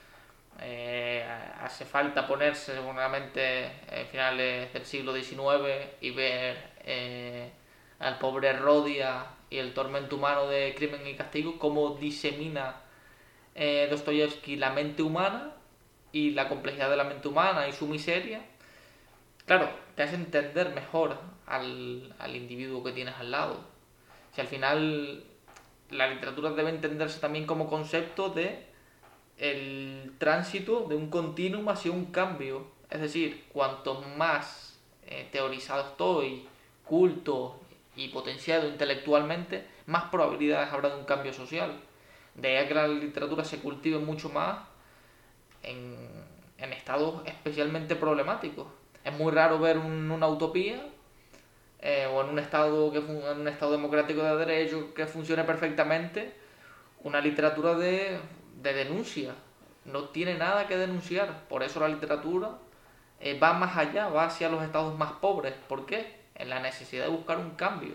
Eh, 0.60 1.26
hace 1.60 1.84
falta 1.84 2.28
ponerse 2.28 2.74
seguramente 2.74 3.72
en 3.90 4.06
finales 4.06 4.72
del 4.72 4.84
siglo 4.86 5.12
XIX 5.12 5.88
y 6.00 6.10
ver 6.10 6.73
eh, 6.84 7.50
al 7.98 8.18
pobre 8.18 8.52
Rodia 8.52 9.26
y 9.50 9.58
el 9.58 9.74
tormento 9.74 10.16
humano 10.16 10.46
de 10.46 10.74
crimen 10.76 11.06
y 11.06 11.14
castigo, 11.14 11.58
cómo 11.58 11.90
disemina 11.90 12.80
Dostoyevsky 13.54 14.56
la 14.56 14.70
mente 14.70 15.02
humana 15.02 15.54
y 16.14 16.30
la 16.30 16.48
complejidad 16.48 16.90
de 16.90 16.96
la 16.96 17.04
mente 17.04 17.26
humana 17.26 17.66
y 17.66 17.72
su 17.72 17.88
miseria, 17.88 18.40
claro, 19.46 19.68
te 19.96 20.04
hace 20.04 20.14
entender 20.14 20.72
mejor 20.72 21.18
al, 21.46 22.14
individuo 22.34 22.84
que 22.84 22.92
tienes 22.92 23.16
al 23.16 23.32
lado. 23.32 23.58
Si 24.32 24.40
al 24.40 24.46
final 24.46 25.24
la 25.90 26.08
literatura 26.08 26.50
debe 26.50 26.70
entenderse 26.70 27.20
también 27.20 27.46
como 27.46 27.68
concepto 27.68 28.30
de 28.30 28.66
el 29.38 30.12
tránsito 30.18 30.86
de 30.88 30.94
un 30.94 31.10
continuum 31.10 31.68
hacia 31.68 31.90
un 31.90 32.06
cambio. 32.06 32.68
Es 32.90 33.00
decir, 33.00 33.46
cuanto 33.52 34.00
más 34.16 34.78
eh, 35.06 35.28
teorizado 35.32 35.90
estoy, 35.90 36.46
culto 36.84 37.60
y 37.96 38.08
potenciado 38.08 38.68
intelectualmente, 38.68 39.66
más 39.86 40.04
probabilidades 40.04 40.72
habrá 40.72 40.90
de 40.90 40.96
un 40.96 41.04
cambio 41.04 41.32
social. 41.32 41.80
De 42.34 42.58
ahí 42.58 42.66
que 42.66 42.74
la 42.74 42.88
literatura 42.88 43.44
se 43.44 43.58
cultive 43.58 43.98
mucho 43.98 44.28
más 44.28 44.58
en, 45.62 46.24
estados 46.58 47.22
especialmente 47.26 47.94
problemáticos. 47.94 48.66
Es 49.04 49.12
muy 49.12 49.30
raro 49.32 49.58
ver 49.58 49.76
una 49.78 50.26
utopía 50.26 50.82
eh, 51.80 52.06
o 52.06 52.22
en 52.22 52.30
un 52.30 52.38
estado 52.38 52.90
que 52.90 52.98
en 52.98 53.40
un 53.40 53.48
estado 53.48 53.72
democrático 53.72 54.22
de 54.22 54.36
derecho 54.36 54.94
que 54.94 55.06
funcione 55.06 55.44
perfectamente 55.44 56.32
una 57.02 57.20
literatura 57.20 57.74
de, 57.74 58.18
denuncia. 58.62 59.34
No 59.84 60.04
tiene 60.04 60.34
nada 60.34 60.66
que 60.66 60.78
denunciar. 60.78 61.46
Por 61.48 61.62
eso 61.62 61.80
la 61.80 61.88
literatura 61.88 62.58
eh, 63.20 63.38
va 63.38 63.52
más 63.52 63.76
allá, 63.76 64.08
va 64.08 64.24
hacia 64.24 64.48
los 64.48 64.62
estados 64.62 64.98
más 64.98 65.12
pobres. 65.12 65.52
¿Por 65.68 65.84
qué? 65.84 66.23
En 66.34 66.50
la 66.50 66.60
necesidad 66.60 67.04
de 67.04 67.10
buscar 67.10 67.38
un 67.38 67.50
cambio. 67.52 67.94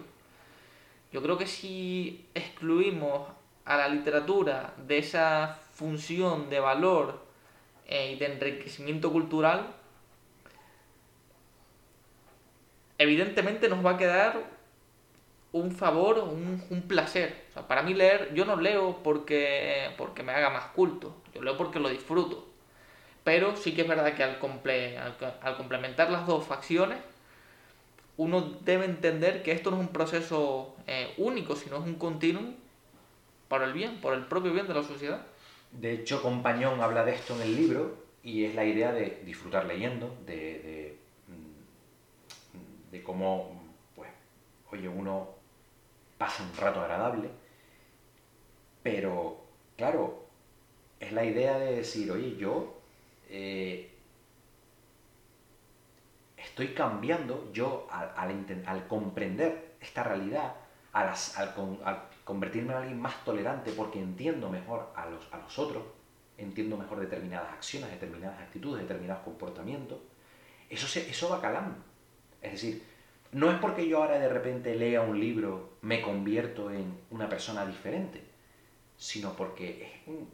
Yo 1.12 1.22
creo 1.22 1.38
que 1.38 1.48
si 1.48 2.28
excluimos 2.34 3.28
a 3.66 3.78
la 3.78 3.88
literatura 3.88 4.74
de 4.78 5.00
esa 5.00 5.60
función 5.74 6.50
de 6.50 6.60
valor 6.60 7.24
eh, 7.88 8.14
y 8.14 8.20
de 8.20 8.34
enriquecimiento 8.34 9.12
cultural, 9.12 9.68
evidentemente 12.98 13.70
nos 13.70 13.84
va 13.84 13.92
a 13.92 13.98
quedar 13.98 14.60
un 15.52 15.72
favor, 15.72 16.20
un, 16.20 16.64
un 16.70 16.82
placer. 16.84 17.46
O 17.50 17.54
sea, 17.54 17.68
para 17.68 17.82
mí 17.82 17.94
leer, 17.94 18.34
yo 18.34 18.46
no 18.46 18.56
leo 18.56 19.02
porque, 19.04 19.92
porque 19.98 20.22
me 20.22 20.34
haga 20.34 20.50
más 20.50 20.66
culto, 20.76 21.16
yo 21.34 21.42
leo 21.42 21.58
porque 21.58 21.80
lo 21.80 21.90
disfruto. 21.90 22.48
Pero 23.24 23.56
sí 23.56 23.74
que 23.74 23.82
es 23.82 23.88
verdad 23.88 24.14
que 24.14 24.24
al, 24.24 24.38
al, 25.42 25.58
complementar 25.58 26.12
las 26.12 26.26
dos 26.28 26.46
facciones, 26.46 27.00
uno 28.20 28.42
debe 28.42 28.84
entender 28.84 29.44
que 29.44 29.54
esto 29.54 29.72
no 29.72 29.78
es 29.78 29.88
un 29.88 29.94
proceso 29.94 30.76
eh, 30.88 31.14
único, 31.18 31.56
sino 31.56 31.78
es 31.78 31.84
un 31.84 31.96
continuum 31.96 32.54
para 33.48 33.64
el 33.64 33.72
bien, 33.72 34.02
por 34.02 34.14
el 34.14 34.26
propio 34.26 34.52
bien 34.52 34.68
de 34.68 34.74
la 34.74 34.84
sociedad. 34.84 35.26
De 35.72 35.94
hecho, 35.94 36.22
Compañón 36.22 36.82
habla 36.82 37.06
de 37.06 37.14
esto 37.14 37.34
en 37.36 37.44
el 37.44 37.56
libro 37.56 37.96
y 38.22 38.44
es 38.44 38.56
la 38.56 38.66
idea 38.66 38.92
de 38.92 39.22
disfrutar 39.26 39.66
leyendo, 39.66 40.14
de, 40.26 40.98
de, 42.92 43.04
cómo, 43.04 43.54
pues, 43.96 44.10
oye, 44.72 44.90
uno 44.90 45.30
pasa 46.18 46.44
un 46.44 46.58
rato 46.58 46.82
agradable, 46.82 47.30
pero, 48.84 49.46
claro, 49.78 50.26
es 51.00 51.14
la 51.14 51.24
idea 51.24 51.58
de 51.58 51.78
decir, 51.78 52.12
oye, 52.12 52.36
yo 52.36 52.82
eh, 53.30 53.89
estoy 56.50 56.74
cambiando, 56.74 57.50
yo 57.54 57.88
al, 57.92 58.12
al, 58.66 58.88
comprender 58.88 59.76
esta 59.80 60.04
realidad, 60.04 60.56
al, 60.94 61.14
al, 61.38 62.10
convertirme 62.24 62.74
en 62.74 62.80
alguien 62.80 63.00
más 63.00 63.24
tolerante 63.24 63.72
porque 63.72 64.00
entiendo 64.00 64.50
mejor 64.50 64.92
a 64.96 65.06
los, 65.08 65.32
a 65.32 65.38
los 65.38 65.58
otros, 65.58 65.84
entiendo 66.38 66.78
mejor 66.78 67.00
determinadas 67.00 67.54
acciones, 67.54 67.90
determinadas 67.92 68.40
actitudes, 68.40 68.82
determinados 68.82 69.24
comportamientos, 69.24 70.00
eso, 70.70 70.88
se, 70.88 71.10
eso 71.10 71.30
va 71.30 71.42
calando. 71.42 71.78
Es 72.42 72.54
decir, 72.54 72.84
no 73.32 73.52
es 73.52 73.60
porque 73.60 73.88
yo 73.88 74.02
ahora 74.02 74.20
de 74.20 74.30
repente 74.30 74.76
lea 74.76 75.02
un 75.02 75.20
libro 75.20 75.78
me 75.82 76.02
convierto 76.02 76.72
en 76.72 76.98
una 77.12 77.30
persona 77.30 77.66
diferente, 77.66 78.24
sino 78.98 79.34
porque 79.34 79.84
es 79.84 80.08
un, 80.08 80.28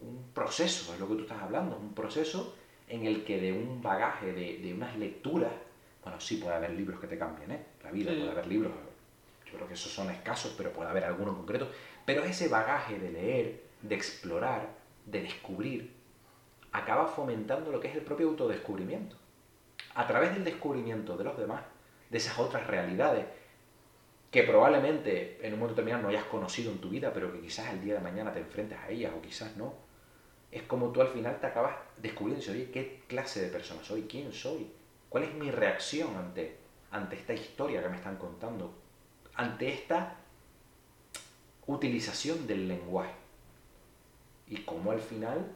un, 0.00 0.32
proceso, 0.32 0.92
es 0.94 1.00
lo 1.00 1.08
que 1.08 1.14
tú 1.14 1.22
estás 1.22 1.42
hablando, 1.42 1.76
un 1.76 1.94
proceso 1.94 2.54
en 2.88 3.06
el 3.06 3.24
que 3.24 3.40
de 3.40 3.52
un 3.52 3.82
bagaje, 3.82 4.32
de, 4.32 4.58
de 4.58 4.74
unas 4.74 4.96
lecturas, 4.96 5.52
bueno, 6.02 6.20
sí 6.20 6.36
puede 6.36 6.56
haber 6.56 6.70
libros 6.70 7.00
que 7.00 7.06
te 7.06 7.18
cambien, 7.18 7.50
¿eh? 7.50 7.64
La 7.84 7.90
vida 7.90 8.10
puede 8.10 8.30
haber 8.30 8.46
libros, 8.46 8.72
yo 9.46 9.54
creo 9.54 9.68
que 9.68 9.74
esos 9.74 9.92
son 9.92 10.10
escasos, 10.10 10.54
pero 10.56 10.72
puede 10.72 10.90
haber 10.90 11.04
algunos 11.04 11.36
concretos, 11.36 11.68
pero 12.04 12.24
ese 12.24 12.48
bagaje 12.48 12.98
de 12.98 13.10
leer, 13.10 13.62
de 13.82 13.94
explorar, 13.94 14.68
de 15.06 15.22
descubrir, 15.22 15.92
acaba 16.72 17.06
fomentando 17.06 17.72
lo 17.72 17.80
que 17.80 17.88
es 17.88 17.94
el 17.94 18.02
propio 18.02 18.28
autodescubrimiento. 18.28 19.16
A 19.94 20.06
través 20.06 20.34
del 20.34 20.44
descubrimiento 20.44 21.16
de 21.16 21.24
los 21.24 21.36
demás, 21.38 21.62
de 22.10 22.18
esas 22.18 22.38
otras 22.38 22.66
realidades, 22.66 23.26
que 24.30 24.42
probablemente 24.42 25.38
en 25.42 25.54
un 25.54 25.60
momento 25.60 25.80
determinado 25.80 26.02
no 26.02 26.08
hayas 26.10 26.24
conocido 26.24 26.70
en 26.70 26.78
tu 26.78 26.90
vida, 26.90 27.12
pero 27.12 27.32
que 27.32 27.40
quizás 27.40 27.72
el 27.72 27.82
día 27.82 27.94
de 27.94 28.00
mañana 28.00 28.32
te 28.32 28.40
enfrentes 28.40 28.78
a 28.78 28.90
ellas 28.90 29.12
o 29.16 29.22
quizás 29.22 29.56
no, 29.56 29.74
es 30.50 30.62
como 30.62 30.90
tú 30.90 31.00
al 31.00 31.08
final 31.08 31.38
te 31.40 31.46
acabas 31.46 31.76
descubriendo, 32.00 32.50
oye, 32.50 32.70
¿qué 32.70 33.02
clase 33.06 33.42
de 33.42 33.48
persona 33.48 33.82
soy? 33.84 34.02
¿Quién 34.02 34.32
soy? 34.32 34.70
¿Cuál 35.08 35.24
es 35.24 35.34
mi 35.34 35.50
reacción 35.50 36.16
ante, 36.16 36.56
ante 36.90 37.16
esta 37.16 37.34
historia 37.34 37.82
que 37.82 37.88
me 37.88 37.96
están 37.96 38.16
contando? 38.16 38.72
Ante 39.34 39.68
esta 39.72 40.16
utilización 41.66 42.46
del 42.46 42.66
lenguaje. 42.66 43.12
Y 44.48 44.56
cómo 44.62 44.90
al 44.90 45.00
final 45.00 45.46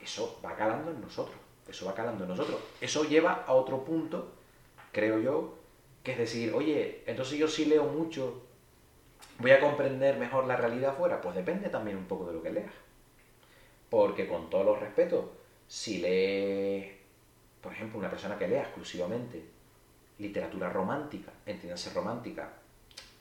eso 0.00 0.38
va 0.44 0.54
calando 0.54 0.90
en 0.90 1.00
nosotros. 1.00 1.36
Eso 1.66 1.86
va 1.86 1.94
calando 1.94 2.24
en 2.24 2.30
nosotros. 2.30 2.60
Eso 2.80 3.04
lleva 3.04 3.44
a 3.46 3.52
otro 3.52 3.84
punto, 3.84 4.32
creo 4.92 5.18
yo, 5.20 5.54
que 6.02 6.12
es 6.12 6.18
decir, 6.18 6.52
oye, 6.52 7.02
entonces 7.06 7.38
yo 7.38 7.48
sí 7.48 7.64
leo 7.64 7.84
mucho, 7.84 8.42
voy 9.38 9.52
a 9.52 9.60
comprender 9.60 10.18
mejor 10.18 10.46
la 10.46 10.56
realidad 10.56 10.90
afuera. 10.90 11.20
Pues 11.20 11.34
depende 11.34 11.70
también 11.70 11.96
un 11.96 12.04
poco 12.04 12.26
de 12.26 12.34
lo 12.34 12.42
que 12.42 12.52
leas. 12.52 12.72
Porque 13.92 14.26
con 14.26 14.48
todos 14.48 14.64
los 14.64 14.80
respetos, 14.80 15.26
si 15.68 15.98
lees, 15.98 16.92
por 17.60 17.74
ejemplo, 17.74 17.98
una 17.98 18.08
persona 18.08 18.38
que 18.38 18.48
lea 18.48 18.62
exclusivamente 18.62 19.44
literatura 20.18 20.70
romántica, 20.70 21.30
entiéndase 21.44 21.92
romántica, 21.92 22.54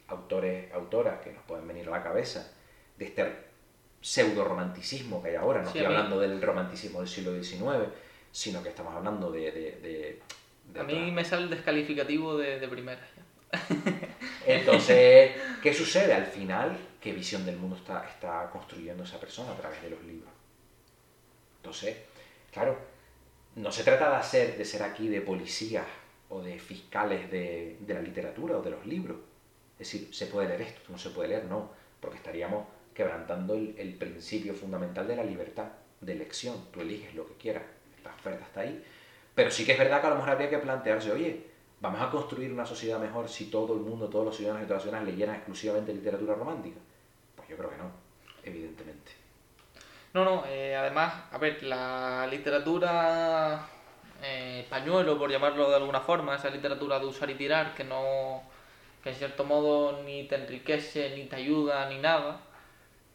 autores, 0.07 0.71
autoras 0.71 1.19
que 1.19 1.33
nos 1.33 1.43
pueden 1.43 1.67
venir 1.67 1.89
a 1.89 1.91
la 1.91 2.01
cabeza, 2.01 2.53
de 2.97 3.03
este 3.03 3.35
pseudo 3.99 4.45
romanticismo 4.45 5.21
que 5.21 5.31
hay 5.31 5.35
ahora, 5.35 5.61
no 5.61 5.67
estoy 5.67 5.83
hablando 5.83 6.17
del 6.21 6.41
romanticismo 6.41 6.99
del 6.99 7.09
siglo 7.09 7.33
XIX, 7.33 7.91
sino 8.31 8.63
que 8.63 8.69
estamos 8.69 8.95
hablando 8.95 9.29
de... 9.29 10.21
a 10.79 10.83
mí 10.83 11.11
me 11.11 11.25
sale 11.25 11.43
el 11.43 11.49
descalificativo 11.49 12.37
de, 12.37 12.61
de 12.61 12.67
primera. 12.69 13.05
Entonces, 14.47 15.31
¿qué 15.61 15.73
sucede? 15.73 16.13
Al 16.13 16.27
final, 16.27 16.77
¿qué 17.01 17.11
visión 17.11 17.45
del 17.45 17.57
mundo 17.57 17.75
está, 17.75 18.07
está 18.07 18.49
construyendo 18.49 19.03
esa 19.03 19.19
persona 19.19 19.51
a 19.51 19.57
través 19.57 19.81
de 19.81 19.89
los 19.89 20.01
libros? 20.05 20.31
Entonces, 21.61 21.95
claro, 22.51 22.75
no 23.55 23.71
se 23.71 23.83
trata 23.83 24.09
de, 24.09 24.15
hacer, 24.15 24.57
de 24.57 24.65
ser 24.65 24.81
aquí 24.81 25.07
de 25.07 25.21
policías 25.21 25.85
o 26.29 26.41
de 26.41 26.57
fiscales 26.57 27.29
de, 27.29 27.77
la 27.87 28.01
literatura 28.01 28.57
o 28.57 28.61
de 28.63 28.71
los 28.71 28.85
libros. 28.85 29.17
Es 29.77 29.91
decir, 29.91 30.13
se 30.13 30.25
puede 30.25 30.47
leer 30.47 30.61
esto, 30.61 30.81
no 30.89 30.97
se 30.97 31.11
puede 31.11 31.29
leer, 31.29 31.45
no, 31.45 31.69
porque 31.99 32.17
estaríamos 32.17 32.65
quebrantando 32.95 33.53
el, 33.53 33.75
el, 33.77 33.93
principio 33.95 34.53
fundamental 34.53 35.07
de 35.07 35.15
la 35.15 35.23
libertad 35.23 35.69
de 35.99 36.13
elección. 36.13 36.55
Tú 36.71 36.81
eliges 36.81 37.13
lo 37.13 37.27
que 37.27 37.35
quieras, 37.35 37.63
la 38.03 38.13
oferta 38.13 38.45
está 38.45 38.61
ahí. 38.61 38.83
Pero 39.35 39.51
sí 39.51 39.65
que 39.65 39.73
es 39.73 39.79
verdad 39.79 40.01
que 40.01 40.07
a 40.07 40.09
lo 40.11 40.15
mejor 40.15 40.31
habría 40.31 40.49
que 40.49 40.57
plantearse, 40.57 41.11
oye, 41.11 41.45
vamos 41.79 42.01
a 42.01 42.09
construir 42.09 42.51
una 42.51 42.65
sociedad 42.65 42.99
mejor 42.99 43.29
si 43.29 43.45
todo 43.45 43.73
el 43.73 43.81
mundo, 43.81 44.09
todos 44.09 44.25
los 44.25 44.35
ciudadanos 44.35 44.63
y 44.63 44.67
todas 44.67 44.77
las 44.77 44.83
ciudadanas 44.83 45.13
leyeran 45.13 45.35
exclusivamente 45.35 45.93
literatura 45.93 46.35
romántica. 46.35 46.79
Pues 47.35 47.47
yo 47.49 47.57
creo 47.57 47.69
que 47.69 47.77
no, 47.77 47.91
evidentemente. 48.43 49.20
No, 50.13 50.25
no, 50.25 50.43
eh, 50.47 50.75
además, 50.75 51.13
a 51.31 51.37
ver, 51.37 51.63
la 51.63 52.27
literatura 52.29 53.65
eh, 54.21 54.65
pañuelo, 54.69 55.17
por 55.17 55.31
llamarlo 55.31 55.69
de 55.69 55.75
alguna 55.77 56.01
forma, 56.01 56.35
esa 56.35 56.49
literatura 56.49 56.99
de 56.99 57.05
usar 57.05 57.29
y 57.29 57.35
tirar, 57.35 57.73
que 57.75 57.83
no 57.83 58.43
que 59.03 59.09
en 59.09 59.15
cierto 59.15 59.43
modo 59.45 60.03
ni 60.03 60.25
te 60.25 60.35
enriquece, 60.35 61.15
ni 61.15 61.25
te 61.25 61.35
ayuda, 61.37 61.89
ni 61.89 61.97
nada, 61.97 62.41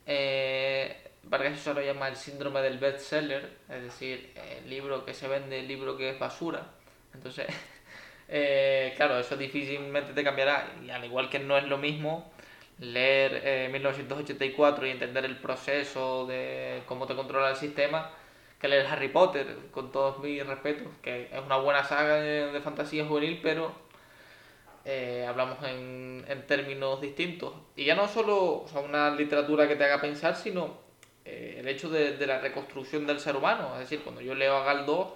eh, 0.06 1.10
Vargas 1.24 1.58
eso 1.60 1.74
lo 1.74 1.82
llama 1.82 2.08
el 2.08 2.16
síndrome 2.16 2.60
del 2.62 2.78
bestseller, 2.78 3.50
es 3.68 3.82
decir, 3.82 4.32
el 4.36 4.70
libro 4.70 5.04
que 5.04 5.14
se 5.14 5.28
vende, 5.28 5.60
el 5.60 5.68
libro 5.68 5.96
que 5.96 6.10
es 6.10 6.18
basura. 6.18 6.62
Entonces, 7.14 7.46
eh, 8.28 8.94
claro, 8.96 9.18
eso 9.18 9.36
difícilmente 9.36 10.12
te 10.12 10.24
cambiará. 10.24 10.72
Y 10.84 10.90
al 10.90 11.04
igual 11.04 11.28
que 11.30 11.40
no 11.40 11.58
es 11.58 11.64
lo 11.64 11.78
mismo 11.78 12.32
leer 12.78 13.70
1984 13.70 14.84
eh, 14.84 14.88
y 14.88 14.92
entender 14.92 15.24
el 15.24 15.38
proceso 15.38 16.26
de 16.26 16.82
cómo 16.86 17.06
te 17.06 17.14
controla 17.14 17.50
el 17.50 17.56
sistema, 17.56 18.10
que 18.60 18.68
leer 18.68 18.86
Harry 18.86 19.08
Potter, 19.08 19.56
con 19.70 19.92
todos 19.92 20.18
mis 20.20 20.46
respetos, 20.46 20.88
que 21.02 21.28
es 21.32 21.40
una 21.44 21.56
buena 21.56 21.84
saga 21.84 22.16
de 22.16 22.60
fantasía 22.60 23.06
juvenil, 23.06 23.40
pero 23.42 23.86
eh, 24.88 25.26
hablamos 25.28 25.58
en, 25.64 26.24
en, 26.28 26.46
términos 26.46 27.00
distintos. 27.00 27.52
Y 27.74 27.86
ya 27.86 27.96
no 27.96 28.06
solo 28.06 28.66
una 28.84 29.10
literatura 29.10 29.66
que 29.66 29.74
te 29.74 29.82
haga 29.84 30.00
pensar, 30.00 30.36
sino 30.36 30.78
eh, 31.24 31.56
el 31.58 31.66
hecho 31.66 31.90
de, 31.90 32.16
de, 32.16 32.24
la 32.24 32.38
reconstrucción 32.38 33.04
del 33.04 33.18
ser 33.18 33.34
humano. 33.34 33.72
Es 33.74 33.80
decir, 33.80 34.02
cuando 34.04 34.20
yo 34.20 34.36
leo 34.36 34.56
a 34.56 34.64
Galdós, 34.64 35.08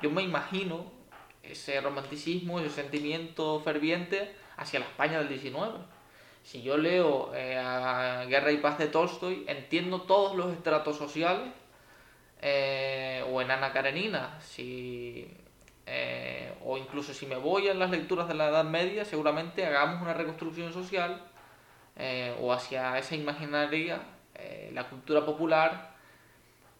yo 0.00 0.10
me 0.10 0.22
imagino 0.22 0.90
ese 1.42 1.82
romanticismo, 1.82 2.60
ese 2.60 2.70
sentimiento 2.70 3.60
ferviente 3.60 4.34
hacia 4.56 4.80
la 4.80 4.86
España 4.86 5.18
del 5.18 5.28
19. 5.28 5.80
Si 6.42 6.62
yo 6.62 6.76
leo 6.76 7.34
eh, 7.34 7.56
a 7.58 8.24
Guerra 8.26 8.52
y 8.52 8.56
Paz 8.58 8.78
de 8.78 8.88
Tolstoy, 8.88 9.44
entiendo 9.46 10.02
todos 10.02 10.36
los 10.36 10.52
estratos 10.52 10.96
sociales, 10.96 11.48
o 13.30 13.42
en 13.42 13.50
Ana 13.50 13.70
Karenina, 13.72 14.40
si 14.40 15.28
eh, 15.92 16.54
o 16.64 16.78
incluso 16.78 17.12
si 17.12 17.26
me 17.26 17.34
voy 17.34 17.68
a 17.68 17.74
las 17.74 17.90
lecturas 17.90 18.28
de 18.28 18.34
la 18.34 18.48
Edad 18.48 18.64
Media, 18.64 19.04
seguramente 19.04 19.66
hagamos 19.66 20.00
una 20.00 20.14
reconstrucción 20.14 20.72
social 20.72 21.20
eh, 21.96 22.32
o 22.40 22.52
hacia 22.52 22.96
esa 22.96 23.16
imaginaria, 23.16 24.00
eh, 24.36 24.70
la 24.72 24.88
cultura 24.88 25.26
popular. 25.26 25.96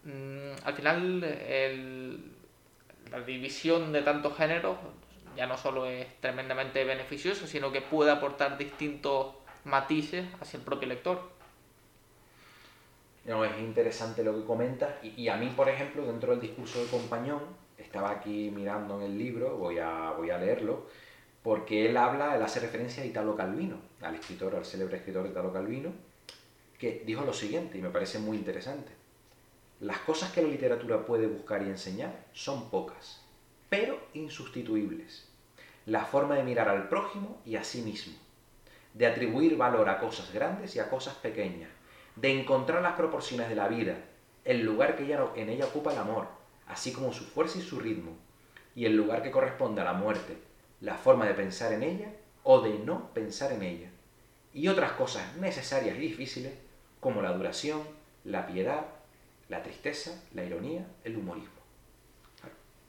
Mm, 0.04 0.52
al 0.64 0.74
final, 0.74 1.20
la 3.10 3.20
división 3.22 3.92
de 3.92 4.02
tantos 4.02 4.36
géneros 4.36 4.76
ya 5.36 5.46
no 5.46 5.56
solo 5.56 5.86
es 5.86 6.06
tremendamente 6.20 6.84
beneficiosa, 6.84 7.48
sino 7.48 7.72
que 7.72 7.80
puede 7.80 8.12
aportar 8.12 8.58
distintos 8.58 9.34
matices 9.64 10.26
hacia 10.40 10.58
el 10.58 10.64
propio 10.64 10.88
lector. 10.88 11.20
No, 13.24 13.44
es 13.44 13.58
interesante 13.60 14.24
lo 14.24 14.34
que 14.34 14.44
comentas 14.44 14.94
y, 15.02 15.28
a 15.28 15.36
mí, 15.36 15.52
por 15.54 15.68
ejemplo, 15.68 16.06
dentro 16.06 16.32
del 16.32 16.40
discurso 16.40 16.82
de 16.82 16.90
Compañón, 16.90 17.40
estaba 17.76 18.10
aquí 18.10 18.50
mirando 18.54 18.98
en 18.98 19.06
el 19.06 19.18
libro, 19.18 19.56
voy 19.56 19.78
a, 19.78 20.12
voy 20.12 20.30
a 20.30 20.38
leerlo, 20.38 20.86
porque 21.42 21.86
él 21.86 21.96
habla, 21.96 22.36
él 22.36 22.42
hace 22.42 22.60
referencia 22.60 23.02
a 23.02 23.06
Italo 23.06 23.36
Calvino, 23.36 23.76
al 24.00 24.14
escritor, 24.14 24.54
al 24.56 24.64
célebre 24.64 24.96
escritor 24.96 25.26
Italo 25.26 25.52
Calvino, 25.52 25.92
que 26.78 27.02
dijo 27.04 27.24
lo 27.24 27.32
siguiente, 27.32 27.78
y 27.78 27.82
me 27.82 27.90
parece 27.90 28.18
muy 28.18 28.36
interesante. 28.38 28.90
Las 29.80 29.98
cosas 29.98 30.32
que 30.32 30.42
la 30.42 30.48
literatura 30.48 31.06
puede 31.06 31.26
buscar 31.26 31.62
y 31.62 31.66
enseñar 31.66 32.26
son 32.32 32.70
pocas, 32.70 33.22
pero 33.68 33.98
insustituibles. 34.14 35.28
La 35.86 36.04
forma 36.04 36.34
de 36.34 36.42
mirar 36.42 36.68
al 36.68 36.88
prójimo 36.88 37.40
y 37.46 37.56
a 37.56 37.64
sí 37.64 37.82
mismo, 37.82 38.14
de 38.94 39.06
atribuir 39.06 39.56
valor 39.56 39.88
a 39.88 39.98
cosas 39.98 40.32
grandes 40.32 40.74
y 40.76 40.78
a 40.78 40.90
cosas 40.90 41.14
pequeñas, 41.14 41.70
de 42.16 42.40
encontrar 42.40 42.82
las 42.82 42.94
proporciones 42.94 43.48
de 43.48 43.54
la 43.54 43.68
vida, 43.68 43.96
el 44.44 44.62
lugar 44.62 44.96
que 44.96 45.12
en 45.36 45.48
ella 45.48 45.66
ocupa 45.66 45.92
el 45.92 45.98
amor, 45.98 46.26
así 46.66 46.92
como 46.92 47.12
su 47.12 47.24
fuerza 47.24 47.58
y 47.58 47.62
su 47.62 47.78
ritmo, 47.78 48.16
y 48.74 48.84
el 48.84 48.96
lugar 48.96 49.22
que 49.22 49.30
corresponde 49.30 49.80
a 49.80 49.84
la 49.84 49.92
muerte, 49.92 50.36
la 50.80 50.96
forma 50.96 51.26
de 51.26 51.34
pensar 51.34 51.72
en 51.72 51.82
ella 51.82 52.12
o 52.42 52.60
de 52.60 52.78
no 52.78 53.12
pensar 53.12 53.52
en 53.52 53.62
ella, 53.62 53.90
y 54.52 54.68
otras 54.68 54.92
cosas 54.92 55.36
necesarias 55.36 55.96
y 55.96 56.00
difíciles 56.00 56.52
como 57.00 57.22
la 57.22 57.32
duración, 57.32 57.82
la 58.24 58.46
piedad, 58.46 58.86
la 59.48 59.62
tristeza, 59.62 60.22
la 60.34 60.44
ironía, 60.44 60.86
el 61.04 61.16
humorismo. 61.16 61.60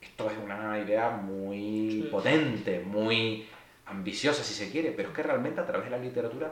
Esto 0.02 0.30
es 0.30 0.38
una 0.38 0.80
idea 0.80 1.12
muy 1.12 2.08
potente, 2.12 2.80
muy 2.80 3.48
ambiciosa 3.92 4.44
si 4.44 4.54
se 4.54 4.72
quiere, 4.72 4.92
pero 4.92 5.10
es 5.10 5.16
que 5.16 5.24
realmente 5.24 5.62
a 5.62 5.66
través 5.66 5.86
de 5.86 5.92
la 5.92 5.98
literatura 5.98 6.52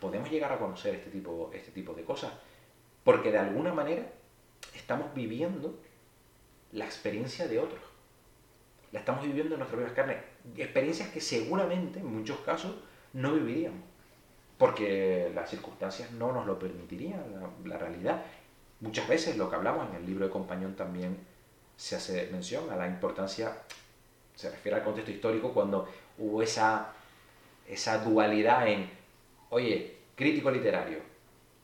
podemos 0.00 0.30
llegar 0.30 0.52
a 0.52 0.58
conocer 0.58 0.94
este 0.96 1.10
tipo, 1.10 1.50
este 1.54 1.70
tipo 1.70 1.94
de 1.94 2.02
cosas, 2.02 2.32
porque 3.04 3.30
de 3.30 3.38
alguna 3.38 3.72
manera 3.72 4.04
estamos 4.74 5.14
viviendo 5.14 5.78
la 6.72 6.84
experiencia 6.84 7.46
de 7.46 7.58
otros. 7.58 7.80
La 8.90 9.00
estamos 9.00 9.24
viviendo 9.24 9.54
en 9.54 9.60
nuestras 9.60 9.70
propias 9.70 9.92
carnes. 9.92 10.18
Experiencias 10.56 11.08
que 11.10 11.20
seguramente, 11.20 12.00
en 12.00 12.06
muchos 12.06 12.38
casos, 12.40 12.74
no 13.12 13.32
viviríamos. 13.32 13.80
Porque 14.58 15.30
las 15.34 15.50
circunstancias 15.50 16.10
no 16.12 16.32
nos 16.32 16.46
lo 16.46 16.58
permitirían, 16.58 17.22
la, 17.64 17.78
realidad. 17.78 18.22
Muchas 18.80 19.08
veces 19.08 19.36
lo 19.36 19.48
que 19.48 19.56
hablamos 19.56 19.88
en 19.90 19.96
el 19.96 20.06
libro 20.06 20.26
de 20.26 20.30
Compañón 20.30 20.74
también 20.74 21.16
se 21.76 21.96
hace 21.96 22.28
mención 22.30 22.70
a 22.70 22.76
la 22.76 22.86
importancia, 22.86 23.56
se 24.34 24.50
refiere 24.50 24.78
al 24.78 24.84
contexto 24.84 25.10
histórico 25.10 25.52
cuando 25.52 25.88
hubo 26.18 26.42
esa, 26.42 26.92
esa 27.68 27.98
dualidad 28.04 28.66
en, 28.68 28.88
oye, 29.50 29.96
crítico 30.14 30.50
literario, 30.50 30.98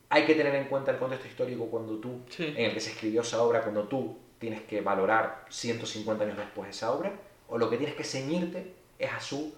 hay 0.09 0.25
que 0.25 0.35
tener 0.35 0.55
en 0.55 0.65
cuenta 0.65 0.91
el 0.91 0.97
contexto 0.97 1.27
histórico 1.27 1.65
cuando 1.67 1.97
tú, 1.97 2.21
Sí. 2.29 2.45
en 2.45 2.65
el 2.65 2.73
que 2.73 2.79
se 2.79 2.91
escribió 2.91 3.21
esa 3.21 3.41
obra, 3.43 3.61
cuando 3.61 3.83
tú 3.87 4.17
tienes 4.39 4.61
que 4.63 4.81
valorar 4.81 5.45
150 5.49 6.23
años 6.23 6.37
después 6.37 6.69
esa 6.69 6.91
obra, 6.91 7.11
o 7.47 7.57
lo 7.57 7.69
que 7.69 7.77
tienes 7.77 7.95
que 7.95 8.03
ceñirte 8.03 8.73
es 8.97 9.11
a 9.11 9.19
su 9.19 9.53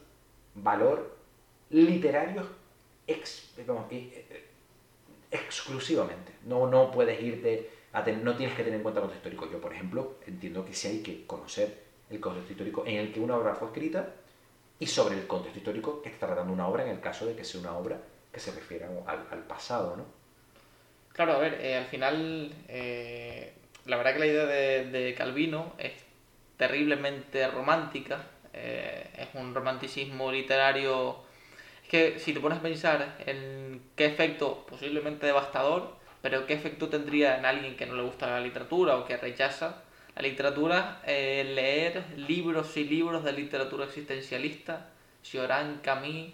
valor 0.55 1.15
literario 1.69 2.45
ex- 3.07 3.53
vamos, 3.65 3.91
y- 3.91 4.11
eh, 4.13 4.45
exclusivamente. 5.31 6.33
No, 6.45 6.67
no 6.67 6.91
puedes 6.91 7.21
irte 7.21 7.69
a 7.93 8.03
ten- 8.03 8.23
no 8.23 8.35
tienes 8.35 8.55
que 8.55 8.63
tener 8.63 8.77
en 8.77 8.83
cuenta 8.83 8.99
el 8.99 9.05
contexto 9.07 9.29
histórico. 9.29 9.51
Yo, 9.53 9.61
por 9.61 9.73
ejemplo, 9.73 10.15
entiendo 10.27 10.65
que 10.65 10.73
sí 10.73 10.87
hay 10.87 10.99
que 11.01 11.25
conocer 11.25 11.83
el 12.09 12.19
contexto 12.19 12.51
histórico 12.53 12.83
en 12.85 12.95
el 12.97 13.13
que 13.13 13.19
una 13.19 13.37
obra 13.37 13.55
fue 13.55 13.67
escrita 13.69 14.13
y 14.81 14.87
sobre 14.87 15.15
el 15.15 15.27
contexto 15.27 15.59
histórico 15.59 16.01
que 16.01 16.09
está 16.09 16.25
tratando 16.25 16.51
una 16.51 16.67
obra 16.67 16.83
en 16.83 16.89
el 16.89 16.99
caso 16.99 17.27
de 17.27 17.35
que 17.35 17.43
sea 17.43 17.61
una 17.61 17.77
obra 17.77 18.01
que 18.33 18.39
se 18.39 18.51
refiera 18.51 18.89
al, 19.05 19.27
al 19.29 19.43
pasado, 19.43 19.95
¿no? 19.95 20.05
Claro, 21.13 21.33
a 21.33 21.37
ver, 21.37 21.59
eh, 21.61 21.75
al 21.75 21.85
final, 21.85 22.51
eh, 22.67 23.53
la 23.85 23.97
verdad 23.97 24.13
que 24.13 24.19
la 24.19 24.25
idea 24.25 24.45
de, 24.47 25.13
Calvino 25.15 25.73
es 25.77 25.91
terriblemente 26.57 27.47
romántica, 27.47 28.23
eh, 28.53 29.07
es 29.19 29.27
un 29.35 29.53
romanticismo 29.53 30.31
literario. 30.31 31.17
Es 31.83 31.89
que 31.89 32.19
si 32.19 32.33
te 32.33 32.39
pones 32.39 32.57
a 32.57 32.63
pensar 32.63 33.17
en 33.27 33.83
qué 33.95 34.05
efecto, 34.05 34.65
posiblemente 34.67 35.27
devastador, 35.27 35.95
pero 36.23 36.47
qué 36.47 36.53
efecto 36.53 36.89
tendría 36.89 37.37
en 37.37 37.45
alguien 37.45 37.77
que 37.77 37.85
no 37.85 37.93
le 37.93 38.01
gusta 38.01 38.27
la 38.27 38.39
literatura 38.39 38.97
o 38.97 39.05
que 39.05 39.15
rechaza 39.15 39.83
la 40.15 40.21
literatura, 40.21 41.01
eh, 41.05 41.43
leer 41.55 42.03
libros 42.17 42.75
y 42.77 42.83
libros 42.85 43.23
de 43.23 43.33
literatura 43.33 43.85
existencialista, 43.85 44.89
Cioran, 45.23 45.79
Camus, 45.83 46.31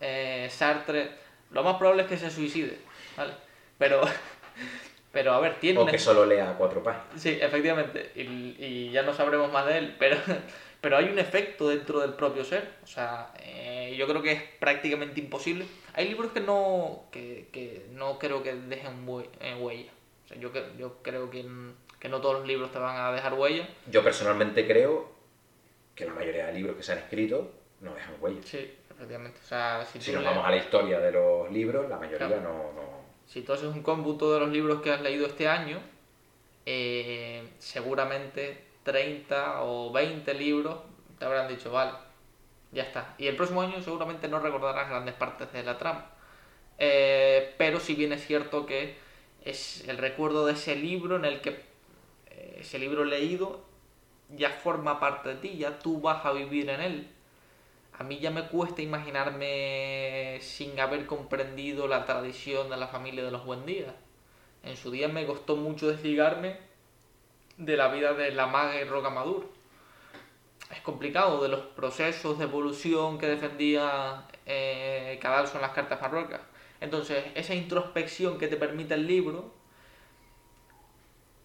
eh, 0.00 0.48
Sartre, 0.50 1.10
lo 1.50 1.62
más 1.62 1.76
probable 1.76 2.02
es 2.02 2.08
que 2.08 2.16
se 2.18 2.30
suicide, 2.30 2.78
¿vale? 3.16 3.32
Pero, 3.78 4.02
pero 5.12 5.32
a 5.32 5.40
ver, 5.40 5.58
tiene 5.60 5.80
O 5.80 5.86
que 5.86 5.98
solo 5.98 6.26
lea 6.26 6.54
cuatro 6.58 6.82
páginas. 6.82 7.22
Sí, 7.22 7.38
efectivamente, 7.40 8.12
y, 8.14 8.56
y 8.64 8.90
ya 8.90 9.02
no 9.02 9.14
sabremos 9.14 9.52
más 9.52 9.66
de 9.66 9.78
él, 9.78 9.96
pero, 9.98 10.16
pero 10.80 10.96
hay 10.96 11.06
un 11.06 11.18
efecto 11.18 11.68
dentro 11.68 12.00
del 12.00 12.14
propio 12.14 12.44
ser, 12.44 12.74
o 12.84 12.86
sea, 12.86 13.32
eh, 13.40 13.94
yo 13.98 14.06
creo 14.06 14.22
que 14.22 14.32
es 14.32 14.42
prácticamente 14.60 15.20
imposible. 15.20 15.66
Hay 15.94 16.08
libros 16.08 16.32
que 16.32 16.40
no, 16.40 17.04
que, 17.10 17.48
que 17.52 17.86
no 17.92 18.18
creo 18.18 18.42
que 18.42 18.54
dejen 18.54 19.06
hue- 19.06 19.28
huella, 19.58 19.90
o 20.24 20.28
sea, 20.28 20.38
yo, 20.38 20.50
yo 20.78 21.02
creo 21.02 21.30
que, 21.30 21.44
que 21.98 22.08
no 22.08 22.20
todos 22.20 22.38
los 22.38 22.46
libros 22.46 22.70
te 22.72 22.78
van 22.78 22.96
a 22.96 23.12
dejar 23.12 23.34
huella, 23.34 23.68
Yo 23.90 24.02
personalmente 24.04 24.66
creo 24.66 25.10
que 25.94 26.04
la 26.04 26.12
mayoría 26.14 26.46
de 26.46 26.52
libros 26.54 26.76
que 26.76 26.82
se 26.82 26.92
han 26.92 26.98
escrito 26.98 27.50
no 27.80 27.94
dejan 27.94 28.14
huella. 28.20 28.40
sí, 28.44 28.72
efectivamente, 28.90 29.40
o 29.42 29.46
sea, 29.46 29.84
si, 29.84 30.00
Si 30.00 30.12
nos 30.12 30.22
lees- 30.22 30.30
vamos 30.30 30.46
a 30.46 30.50
la 30.50 30.56
historia 30.56 31.00
de 31.00 31.12
los 31.12 31.50
libros, 31.50 31.88
la 31.88 31.96
mayoría 31.98 32.26
Claro. 32.28 32.42
no, 32.42 32.72
no... 32.72 32.98
Si 33.26 33.42
tú 33.42 33.52
haces 33.52 33.66
un 33.66 33.82
cómputo 33.82 34.32
de 34.32 34.40
los 34.40 34.48
libros 34.50 34.80
que 34.80 34.90
has 34.90 35.00
leído 35.02 35.26
este 35.26 35.48
año, 35.48 35.80
eh, 36.66 37.48
seguramente 37.58 38.64
30 38.84 39.62
o 39.62 39.92
20 39.92 40.32
libros 40.34 40.76
te 41.18 41.24
habrán 41.24 41.48
dicho, 41.48 41.70
vale, 41.72 41.92
ya 42.72 42.84
está. 42.84 43.14
Y 43.18 43.26
el 43.26 43.36
próximo 43.36 43.60
año 43.62 43.80
seguramente 43.82 44.28
no 44.28 44.38
recordarás 44.40 44.88
grandes 44.88 45.14
partes 45.14 45.52
de 45.52 45.62
la 45.62 45.76
trama. 45.78 46.10
Eh, 46.78 47.54
pero 47.58 47.80
si 47.80 47.94
bien 47.94 48.12
es 48.12 48.24
cierto 48.26 48.64
que 48.66 48.96
es 49.44 49.86
el 49.88 49.98
recuerdo 49.98 50.46
de 50.46 50.52
ese 50.52 50.76
libro 50.76 51.16
en 51.16 51.24
el 51.24 51.40
que 51.40 51.67
ese 52.58 52.78
libro 52.78 53.04
leído 53.04 53.64
ya 54.36 54.50
forma 54.50 55.00
parte 55.00 55.30
de 55.30 55.34
ti, 55.36 55.56
ya 55.56 55.78
tú 55.78 56.00
vas 56.00 56.24
a 56.24 56.32
vivir 56.32 56.68
en 56.68 56.80
él. 56.80 57.08
A 57.98 58.04
mí 58.04 58.18
ya 58.18 58.30
me 58.30 58.46
cuesta 58.46 58.82
imaginarme 58.82 60.38
sin 60.40 60.78
haber 60.78 61.06
comprendido 61.06 61.88
la 61.88 62.04
tradición 62.04 62.70
de 62.70 62.76
la 62.76 62.86
familia 62.86 63.24
de 63.24 63.30
los 63.30 63.44
Buendía. 63.44 63.94
En 64.62 64.76
su 64.76 64.90
día 64.90 65.08
me 65.08 65.26
costó 65.26 65.56
mucho 65.56 65.88
desligarme 65.88 66.58
de 67.56 67.76
la 67.76 67.88
vida 67.88 68.12
de 68.14 68.30
la 68.30 68.46
maga 68.46 68.80
y 68.80 68.84
Rocamadur. 68.84 69.48
Es 70.70 70.80
complicado, 70.82 71.42
de 71.42 71.48
los 71.48 71.60
procesos 71.60 72.38
de 72.38 72.44
evolución 72.44 73.18
que 73.18 73.26
defendía 73.26 74.26
eh, 74.46 75.18
Cadalso 75.20 75.56
en 75.56 75.62
las 75.62 75.72
cartas 75.72 76.00
barrocas. 76.00 76.40
Entonces, 76.80 77.24
esa 77.34 77.54
introspección 77.54 78.38
que 78.38 78.48
te 78.48 78.56
permite 78.56 78.94
el 78.94 79.06
libro, 79.06 79.54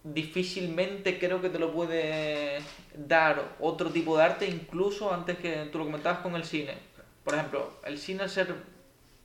difícilmente 0.03 1.17
creo 1.17 1.41
que 1.41 1.49
te 1.49 1.59
lo 1.59 1.71
puede 1.71 2.59
dar 2.95 3.55
otro 3.59 3.89
tipo 3.89 4.17
de 4.17 4.23
arte, 4.23 4.47
incluso 4.47 5.13
antes 5.13 5.37
que 5.37 5.69
tú 5.71 5.77
lo 5.77 5.85
comentabas 5.85 6.19
con 6.19 6.35
el 6.35 6.43
cine. 6.43 6.73
Por 7.23 7.35
ejemplo, 7.35 7.71
el 7.85 7.97
cine 7.97 8.23
al 8.23 8.29
ser 8.29 8.53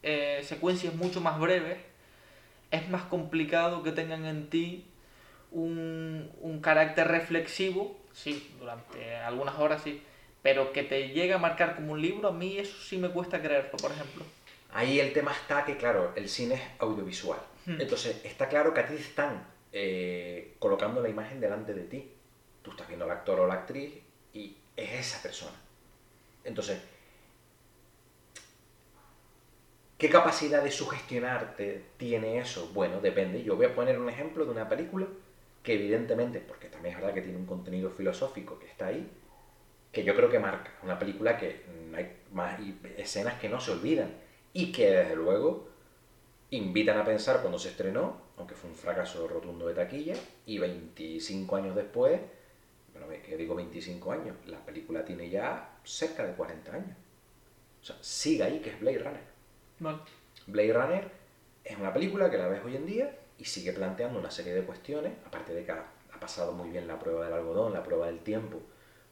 eh, 0.02 0.40
secuencias 0.44 0.94
mucho 0.94 1.20
más 1.20 1.38
breves, 1.40 1.78
es 2.70 2.88
más 2.90 3.02
complicado 3.04 3.82
que 3.82 3.92
tengan 3.92 4.24
en 4.24 4.50
ti 4.50 4.86
un, 5.50 6.30
un 6.40 6.60
carácter 6.60 7.08
reflexivo, 7.08 7.98
sí, 8.12 8.54
durante 8.58 9.16
algunas 9.16 9.58
horas 9.58 9.82
sí, 9.82 10.02
pero 10.42 10.72
que 10.72 10.84
te 10.84 11.08
llegue 11.08 11.32
a 11.32 11.38
marcar 11.38 11.74
como 11.74 11.92
un 11.92 12.02
libro, 12.02 12.28
a 12.28 12.32
mí 12.32 12.58
eso 12.58 12.76
sí 12.80 12.98
me 12.98 13.08
cuesta 13.08 13.42
creerlo, 13.42 13.76
por 13.78 13.90
ejemplo. 13.90 14.24
Ahí 14.72 15.00
el 15.00 15.12
tema 15.12 15.32
está 15.32 15.64
que, 15.64 15.76
claro, 15.76 16.12
el 16.14 16.28
cine 16.28 16.54
es 16.54 16.62
audiovisual. 16.78 17.40
Hmm. 17.66 17.80
Entonces, 17.80 18.20
está 18.24 18.48
claro 18.48 18.74
que 18.74 18.80
a 18.80 18.86
ti 18.86 18.94
están 18.94 19.42
eh, 19.72 20.56
colocando 20.58 21.00
la 21.00 21.08
imagen 21.08 21.40
delante 21.40 21.74
de 21.74 21.84
ti. 21.84 22.12
Tú 22.62 22.70
estás 22.70 22.88
viendo 22.88 23.04
al 23.04 23.10
actor 23.10 23.40
o 23.40 23.46
la 23.46 23.54
actriz 23.54 23.94
y 24.32 24.56
es 24.76 24.92
esa 24.92 25.22
persona. 25.22 25.56
Entonces, 26.44 26.80
¿qué 29.96 30.08
capacidad 30.08 30.62
de 30.62 30.70
sugestionarte 30.70 31.84
tiene 31.96 32.38
eso? 32.38 32.70
Bueno, 32.72 33.00
depende. 33.00 33.42
Yo 33.42 33.56
voy 33.56 33.66
a 33.66 33.74
poner 33.74 33.98
un 33.98 34.08
ejemplo 34.08 34.44
de 34.44 34.50
una 34.50 34.68
película 34.68 35.06
que 35.62 35.74
evidentemente, 35.74 36.40
porque 36.40 36.68
también 36.68 36.94
es 36.94 37.00
verdad 37.00 37.14
que 37.14 37.22
tiene 37.22 37.38
un 37.38 37.46
contenido 37.46 37.90
filosófico 37.90 38.58
que 38.58 38.66
está 38.66 38.86
ahí, 38.86 39.10
que 39.92 40.04
yo 40.04 40.14
creo 40.14 40.30
que 40.30 40.38
marca. 40.38 40.72
Una 40.82 40.98
película 40.98 41.36
que 41.36 41.62
hay 41.94 42.16
más 42.32 42.58
escenas 42.96 43.34
que 43.40 43.48
no 43.48 43.60
se 43.60 43.72
olvidan 43.72 44.14
y 44.52 44.72
que 44.72 44.90
desde 44.90 45.16
luego 45.16 45.68
invitan 46.50 46.98
a 46.98 47.04
pensar 47.04 47.40
cuando 47.40 47.58
se 47.58 47.68
estrenó, 47.68 48.27
aunque 48.38 48.54
fue 48.54 48.70
un 48.70 48.76
fracaso 48.76 49.26
rotundo 49.28 49.66
de 49.66 49.74
taquilla, 49.74 50.14
y 50.46 50.58
25 50.58 51.56
años 51.56 51.74
después, 51.76 52.20
bueno, 52.92 53.06
que 53.24 53.36
digo 53.36 53.54
25 53.54 54.12
años, 54.12 54.36
la 54.46 54.58
película 54.64 55.04
tiene 55.04 55.28
ya 55.28 55.76
cerca 55.84 56.24
de 56.26 56.34
40 56.34 56.72
años. 56.74 56.96
O 57.82 57.84
sea, 57.84 57.96
sigue 58.00 58.42
ahí, 58.42 58.60
que 58.60 58.70
es 58.70 58.80
Blade 58.80 58.98
Runner. 58.98 59.22
Vale. 59.80 59.98
Blade 60.46 60.72
Runner 60.72 61.10
es 61.64 61.78
una 61.78 61.92
película 61.92 62.30
que 62.30 62.38
la 62.38 62.48
ves 62.48 62.64
hoy 62.64 62.76
en 62.76 62.86
día 62.86 63.16
y 63.38 63.44
sigue 63.44 63.72
planteando 63.72 64.18
una 64.18 64.30
serie 64.30 64.54
de 64.54 64.62
cuestiones, 64.62 65.12
aparte 65.26 65.54
de 65.54 65.64
que 65.64 65.72
ha, 65.72 65.86
ha 66.12 66.20
pasado 66.20 66.52
muy 66.52 66.70
bien 66.70 66.88
la 66.88 66.98
prueba 66.98 67.24
del 67.24 67.34
algodón, 67.34 67.72
la 67.72 67.82
prueba 67.82 68.06
del 68.06 68.20
tiempo, 68.20 68.60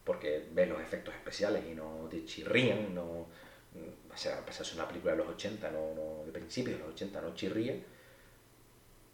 porque 0.05 0.49
ves 0.53 0.69
los 0.69 0.81
efectos 0.81 1.15
especiales 1.15 1.65
y 1.71 1.75
no 1.75 2.07
te 2.11 2.25
chirrían, 2.25 2.95
no, 2.95 3.03
o 3.05 4.17
sea, 4.17 4.39
a 4.39 4.45
pesar 4.47 4.61
de 4.65 4.71
ser 4.71 4.79
una 4.79 4.89
película 4.89 5.13
de 5.13 5.19
los 5.19 5.29
80, 5.29 5.71
no, 5.71 5.95
no- 5.95 6.25
de 6.25 6.33
principios 6.33 6.79
de 6.79 6.85
los 6.85 6.95
80, 6.95 7.21
no 7.21 7.35
chirría, 7.35 7.77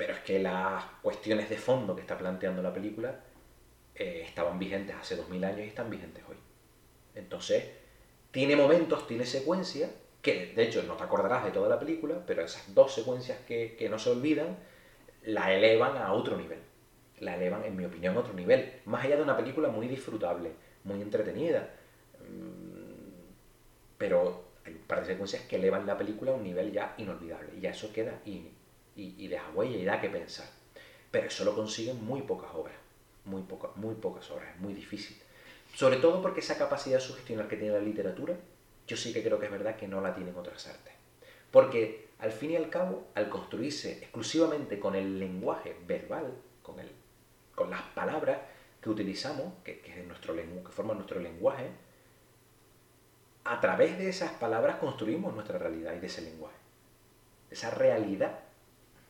pero 0.03 0.15
es 0.15 0.21
que 0.23 0.41
las 0.41 0.85
cuestiones 1.01 1.49
de 1.49 1.57
fondo 1.57 1.95
que 1.95 2.01
está 2.01 2.19
planteando 2.19 2.61
la 2.61 2.73
película 2.73 3.21
eh, 3.95 4.25
estaban 4.27 4.59
vigentes 4.59 4.97
hace 4.97 5.15
2000 5.15 5.45
años 5.45 5.61
y 5.61 5.69
están 5.69 5.91
vigentes 5.91 6.25
hoy. 6.29 6.35
Entonces, 7.15 7.71
tiene 8.33 8.57
momentos, 8.57 9.07
tiene 9.07 9.25
secuencias, 9.25 9.93
que 10.21 10.55
de 10.57 10.65
hecho 10.65 10.83
no 10.83 10.95
te 10.95 11.05
acordarás 11.05 11.45
de 11.45 11.53
toda 11.53 11.69
la 11.69 11.79
película, 11.79 12.17
pero 12.27 12.43
esas 12.43 12.75
dos 12.75 12.93
secuencias 12.93 13.39
que, 13.47 13.77
que 13.77 13.89
no 13.89 13.97
se 14.01 14.11
olvidan, 14.11 14.59
la 15.23 15.55
elevan 15.55 15.97
a 15.97 16.13
otro 16.15 16.37
nivel. 16.37 16.59
La 17.21 17.37
elevan, 17.37 17.65
en 17.65 17.77
mi 17.77 17.85
opinión, 17.85 18.17
a 18.17 18.21
otro 18.21 18.35
nivel. 18.35 18.81
Más 18.87 19.05
allá 19.05 19.19
de 19.19 19.23
una 19.23 19.37
película 19.37 19.69
muy 19.69 19.87
disfrutable, 19.87 20.51
muy 20.83 21.01
entretenida. 21.01 21.71
Mm, 22.29 23.23
Pero 23.99 24.47
hay 24.67 24.73
un 24.73 24.81
par 24.81 24.99
de 25.03 25.07
secuencias 25.07 25.43
que 25.43 25.55
elevan 25.55 25.87
la 25.87 25.97
película 25.97 26.33
a 26.33 26.35
un 26.35 26.43
nivel 26.43 26.73
ya 26.73 26.93
inolvidable. 26.99 27.51
Y 27.57 27.61
ya 27.61 27.71
eso 27.71 27.93
queda 27.93 28.21
y, 28.27 28.49
y, 28.97 29.15
y 29.19 29.29
deja 29.29 29.51
huella 29.51 29.77
y 29.77 29.85
da 29.85 30.01
que 30.01 30.11
pensar. 30.11 30.49
Pero 31.11 31.27
eso 31.27 31.45
lo 31.45 31.55
consiguen 31.55 32.05
muy 32.05 32.23
pocas 32.23 32.51
obras. 32.55 32.77
Muy, 33.25 33.43
poca, 33.43 33.69
muy 33.77 33.95
pocas 33.95 34.31
obras. 34.31 34.55
Es 34.55 34.61
muy 34.61 34.75
difícil. 34.75 35.17
Sobre 35.75 35.97
todo 35.97 36.21
porque 36.21 36.41
esa 36.41 36.59
capacidad 36.59 37.01
sugestional 37.01 37.49
que 37.49 37.57
tiene 37.57 37.75
la 37.75 37.81
literatura, 37.81 38.35
yo 38.87 38.97
sí 38.97 39.13
que 39.13 39.23
creo 39.23 39.39
que 39.39 39.47
es 39.47 39.53
verdad 39.53 39.77
que 39.77 39.89
no 39.89 40.01
la 40.01 40.15
tienen 40.15 40.37
otras 40.37 40.67
artes. 40.67 40.93
Porque 41.51 42.09
al 42.19 42.33
fin 42.33 42.51
y 42.53 42.57
al 42.57 42.69
cabo, 42.71 43.07
al 43.15 43.29
construirse 43.29 43.99
exclusivamente 43.99 44.79
con 44.79 44.95
el 44.95 45.19
lenguaje 45.19 45.77
verbal, 45.87 46.35
con, 46.63 46.81
el, 46.81 46.91
con 47.55 47.71
las 47.71 47.83
palabras 47.95 48.39
que 48.81 48.91
utilizamos, 48.91 49.53
que, 49.65 49.81
que, 49.81 50.01
es 50.01 50.07
nuestro 50.07 50.35
lengu- 50.35 50.65
que 50.65 50.73
forman 50.73 50.97
nuestro 50.97 51.21
lenguaje, 51.21 51.69
a 53.45 53.61
través 53.61 53.99
de 53.99 54.09
esas 54.09 54.33
palabras 54.33 54.77
construimos 54.77 55.35
nuestra 55.35 55.59
realidad 55.59 55.95
y 55.95 56.01
de 56.01 56.07
ese 56.07 56.23
lenguaje. 56.23 56.57
Esa 57.51 57.71
realidad. 57.71 58.41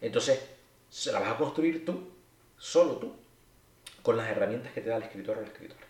Entonces, 0.03 0.47
se 0.91 1.13
la 1.13 1.21
vas 1.21 1.31
a 1.31 1.37
construir 1.39 1.87
tú, 1.87 2.11
solo 2.59 2.97
tú, 2.97 3.15
con 4.03 4.19
las 4.19 4.29
herramientas 4.29 4.73
que 4.73 4.83
te 4.83 4.91
da 4.91 4.99
el 4.99 5.05
escritor 5.05 5.39
o 5.39 5.41
la 5.41 5.47
escritora. 5.47 5.81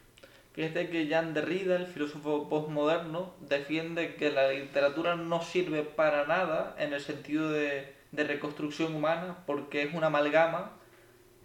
Fíjate 0.53 0.90
que 0.90 1.07
Jean 1.09 1.35
Derrida, 1.35 1.77
el 1.77 1.87
filósofo 1.87 2.48
postmoderno, 2.48 3.35
defiende 3.40 4.14
que 4.14 4.31
la 4.31 4.53
literatura 4.53 5.16
no 5.16 5.42
sirve 5.42 5.83
para 5.83 6.27
nada 6.27 6.77
en 6.79 6.92
el 6.92 7.01
sentido 7.01 7.51
de 7.51 7.94
reconstrucción 8.12 8.94
humana 8.94 9.38
porque 9.46 9.83
es 9.83 9.94
una 9.94 10.07
amalgama 10.07 10.72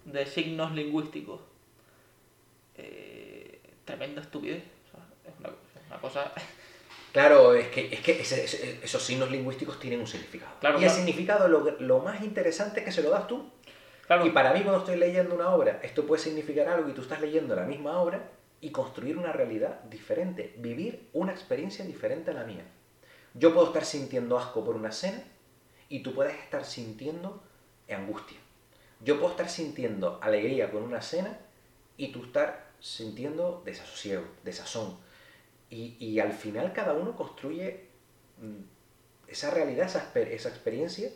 de 0.04 0.26
signos 0.26 0.72
lingüísticos. 0.72 1.40
Eh, 2.76 3.60
tremenda 3.84 4.22
estupidez. 4.22 4.62
es, 5.24 5.32
una, 5.90 6.00
cosa... 6.00 6.32
Claro, 7.12 7.54
es 7.54 7.68
que, 7.68 7.92
es 7.92 8.00
que 8.00 8.20
esos 8.82 9.02
signos 9.02 9.30
lingüísticos 9.30 9.80
tienen 9.80 10.00
un 10.00 10.06
significado. 10.06 10.52
y 10.78 10.84
el 10.84 10.90
significado, 10.90 11.48
lo, 11.48 11.78
lo, 11.80 11.98
más 12.00 12.22
interesante 12.22 12.80
es 12.80 12.86
que 12.86 12.92
se 12.92 13.02
lo 13.02 13.10
das 13.10 13.26
tú. 13.26 13.50
Y 14.24 14.30
para 14.30 14.52
mí 14.52 14.62
cuando 14.62 14.80
estoy 14.80 14.96
leyendo 14.96 15.34
una 15.34 15.50
obra, 15.50 15.80
esto 15.82 16.06
puede 16.06 16.22
significar 16.22 16.68
algo 16.68 16.88
y 16.88 16.92
tú 16.92 17.02
estás 17.02 17.20
leyendo 17.20 17.54
la 17.54 17.64
misma 17.64 18.00
obra 18.00 18.30
y 18.60 18.70
construir 18.70 19.18
una 19.18 19.32
realidad 19.32 19.80
diferente, 19.84 20.54
vivir 20.58 21.08
una 21.12 21.32
experiencia 21.32 21.84
diferente 21.84 22.30
a 22.30 22.34
la 22.34 22.44
mía. 22.44 22.64
Yo 23.34 23.52
puedo 23.52 23.68
estar 23.68 23.84
sintiendo 23.84 24.38
asco 24.38 24.64
por 24.64 24.76
una 24.76 24.88
escena 24.88 25.22
y 25.88 26.02
tú 26.02 26.14
puedes 26.14 26.34
estar 26.34 26.64
sintiendo 26.64 27.42
angustia. 27.88 28.38
Yo 29.00 29.18
puedo 29.18 29.30
estar 29.30 29.48
sintiendo 29.48 30.18
alegría 30.22 30.70
con 30.70 30.82
una 30.82 30.98
escena 30.98 31.38
y 31.96 32.08
tú 32.08 32.24
estar 32.24 32.68
sintiendo 32.80 33.62
desasosiego, 33.64 34.24
desazón. 34.44 34.96
Y, 35.70 35.96
y 35.98 36.20
al 36.20 36.32
final 36.32 36.72
cada 36.72 36.94
uno 36.94 37.14
construye 37.14 37.88
mm, 38.38 38.62
esa 39.28 39.50
realidad, 39.50 39.86
esa, 39.86 40.10
esa 40.14 40.48
experiencia, 40.48 41.10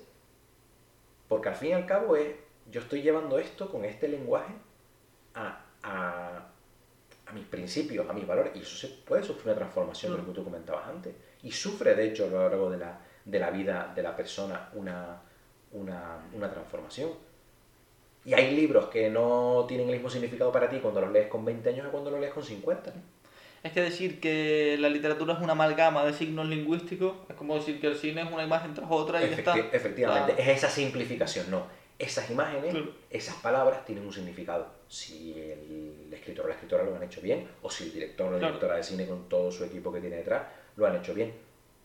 porque 1.28 1.48
al 1.48 1.54
fin 1.54 1.70
y 1.70 1.72
al 1.72 1.86
cabo 1.86 2.16
es, 2.16 2.34
yo 2.70 2.80
estoy 2.80 3.02
llevando 3.02 3.38
esto 3.38 3.70
con 3.70 3.84
este 3.84 4.08
lenguaje 4.08 4.52
a, 5.34 5.64
a, 5.82 6.48
a 7.26 7.32
mis 7.32 7.46
principios, 7.46 8.08
a 8.08 8.12
mis 8.12 8.26
valores, 8.26 8.52
y 8.54 8.60
eso 8.60 8.76
se 8.76 8.88
puede 8.88 9.22
sufrir 9.22 9.46
una 9.46 9.56
transformación, 9.56 10.16
como 10.18 10.32
tú 10.32 10.44
comentabas 10.44 10.86
antes, 10.88 11.14
y 11.42 11.50
sufre 11.50 11.94
de 11.94 12.08
hecho 12.08 12.26
a 12.26 12.28
lo 12.28 12.48
largo 12.48 12.70
de 12.70 12.76
la, 12.76 13.00
de 13.24 13.38
la 13.38 13.50
vida 13.50 13.92
de 13.94 14.02
la 14.02 14.14
persona 14.14 14.70
una, 14.74 15.22
una, 15.72 16.18
una 16.34 16.50
transformación. 16.50 17.10
Y 18.24 18.34
hay 18.34 18.54
libros 18.54 18.86
que 18.86 19.10
no 19.10 19.64
tienen 19.66 19.88
el 19.88 19.94
mismo 19.94 20.08
significado 20.08 20.52
para 20.52 20.68
ti 20.68 20.78
cuando 20.78 21.00
los 21.00 21.10
lees 21.10 21.28
con 21.28 21.44
20 21.44 21.68
años 21.70 21.86
que 21.86 21.90
cuando 21.90 22.10
los 22.10 22.20
lees 22.20 22.32
con 22.32 22.44
50. 22.44 22.92
Es 23.62 23.72
que 23.72 23.80
decir 23.80 24.20
que 24.20 24.76
la 24.78 24.88
literatura 24.88 25.34
es 25.34 25.40
una 25.40 25.52
amalgama 25.52 26.04
de 26.04 26.12
signos 26.12 26.48
lingüísticos 26.48 27.14
es 27.28 27.36
como 27.36 27.54
decir 27.54 27.80
que 27.80 27.86
el 27.86 27.96
cine 27.96 28.22
es 28.22 28.32
una 28.32 28.42
imagen 28.42 28.74
tras 28.74 28.90
otra 28.90 29.24
y 29.24 29.30
ya 29.30 29.36
está. 29.36 29.56
Efectivamente, 29.56 30.34
es 30.36 30.48
esa 30.48 30.68
simplificación, 30.68 31.50
no. 31.50 31.66
Esas 31.98 32.28
imágenes, 32.30 32.74
esas 33.10 33.36
palabras 33.36 33.84
tienen 33.84 34.04
un 34.04 34.12
significado. 34.12 34.66
Si 34.88 35.34
el 35.34 36.12
escritor 36.12 36.46
o 36.46 36.48
la 36.48 36.54
escritora 36.54 36.82
lo 36.82 36.96
han 36.96 37.02
hecho 37.04 37.20
bien, 37.20 37.46
o 37.62 37.70
si 37.70 37.84
el 37.84 37.92
director 37.92 38.26
o 38.26 38.32
la 38.32 38.38
directora 38.38 38.76
de 38.76 38.82
cine 38.82 39.06
con 39.06 39.28
todo 39.28 39.52
su 39.52 39.64
equipo 39.64 39.92
que 39.92 40.00
tiene 40.00 40.16
detrás 40.16 40.42
lo 40.76 40.86
han 40.86 40.96
hecho 40.96 41.14
bien. 41.14 41.32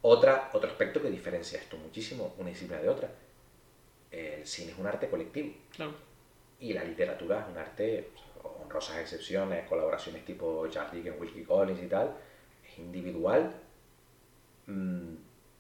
Otra, 0.02 0.50
otro 0.54 0.70
aspecto 0.70 1.02
que 1.02 1.10
diferencia 1.10 1.60
esto 1.60 1.78
muchísimo, 1.78 2.34
una 2.40 2.50
disciplina 2.50 2.82
de 2.82 2.90
otra. 2.90 3.10
El 4.10 4.48
cine 4.48 4.72
es 4.72 4.78
un 4.80 4.88
arte 4.88 5.10
colectivo. 5.10 5.54
Y 6.60 6.74
la 6.74 6.84
literatura 6.84 7.42
es 7.42 7.52
un 7.52 7.58
arte, 7.58 8.10
honrosas 8.68 8.98
excepciones, 8.98 9.68
colaboraciones 9.68 10.26
tipo 10.26 10.68
Charles 10.68 10.94
Dickens, 10.94 11.20
Wilkie 11.20 11.44
Collins 11.44 11.82
y 11.82 11.88
tal, 11.88 12.14
es 12.68 12.78
individual, 12.78 13.54
mm, 14.68 15.16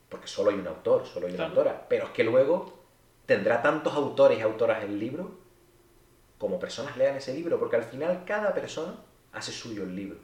porque 0.10 0.28
solo 0.28 0.52
hay 0.52 0.58
un 0.58 0.68
autor, 0.68 1.06
solo 1.06 1.28
hay 1.28 1.34
una 1.34 1.46
autora. 1.46 1.86
Pero 1.88 2.06
es 2.06 2.12
que 2.12 2.24
luego 2.24 2.74
tendrá 3.26 3.62
tantos 3.62 3.94
autores 3.94 4.38
y 4.40 4.42
autoras 4.42 4.84
el 4.84 5.00
libro 5.00 5.32
como 6.38 6.60
personas 6.60 6.96
lean 6.98 7.16
ese 7.16 7.34
libro, 7.34 7.58
porque 7.58 7.78
al 7.78 7.84
final 7.84 8.24
cada 8.26 8.54
persona 8.54 8.96
hace 9.34 9.52
suyo 9.52 9.84
el 9.84 9.96
libro 9.96 10.18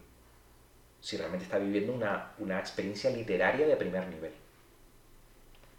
si 1.03 1.17
realmente 1.17 1.43
está 1.43 1.57
viviendo 1.57 1.91
una, 1.91 2.31
una 2.37 2.57
experiencia 2.59 3.09
literaria 3.09 3.67
de 3.67 3.75
primer 3.75 4.07
nivel. 4.07 4.31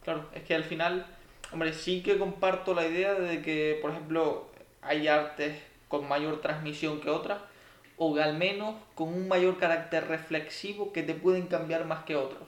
Claro, 0.04 0.28
es 0.34 0.42
que 0.42 0.54
al 0.54 0.64
final, 0.64 1.06
hombre, 1.50 1.72
sí 1.72 2.02
que 2.02 2.18
comparto 2.18 2.74
la 2.74 2.86
idea 2.86 3.14
de 3.14 3.40
que, 3.40 3.78
por 3.80 3.92
ejemplo, 3.92 4.50
hay 4.82 5.08
artes 5.08 5.56
con 5.88 6.08
mayor 6.08 6.40
transmisión 6.40 7.00
que 7.00 7.10
otras, 7.10 7.40
o 7.96 8.16
al 8.18 8.36
menos 8.36 8.74
con 8.94 9.08
un 9.08 9.28
mayor 9.28 9.58
carácter 9.58 10.08
reflexivo 10.08 10.92
que 10.92 11.02
te 11.02 11.14
pueden 11.14 11.46
cambiar 11.46 11.84
más 11.84 12.04
que 12.04 12.16
otros. 12.16 12.42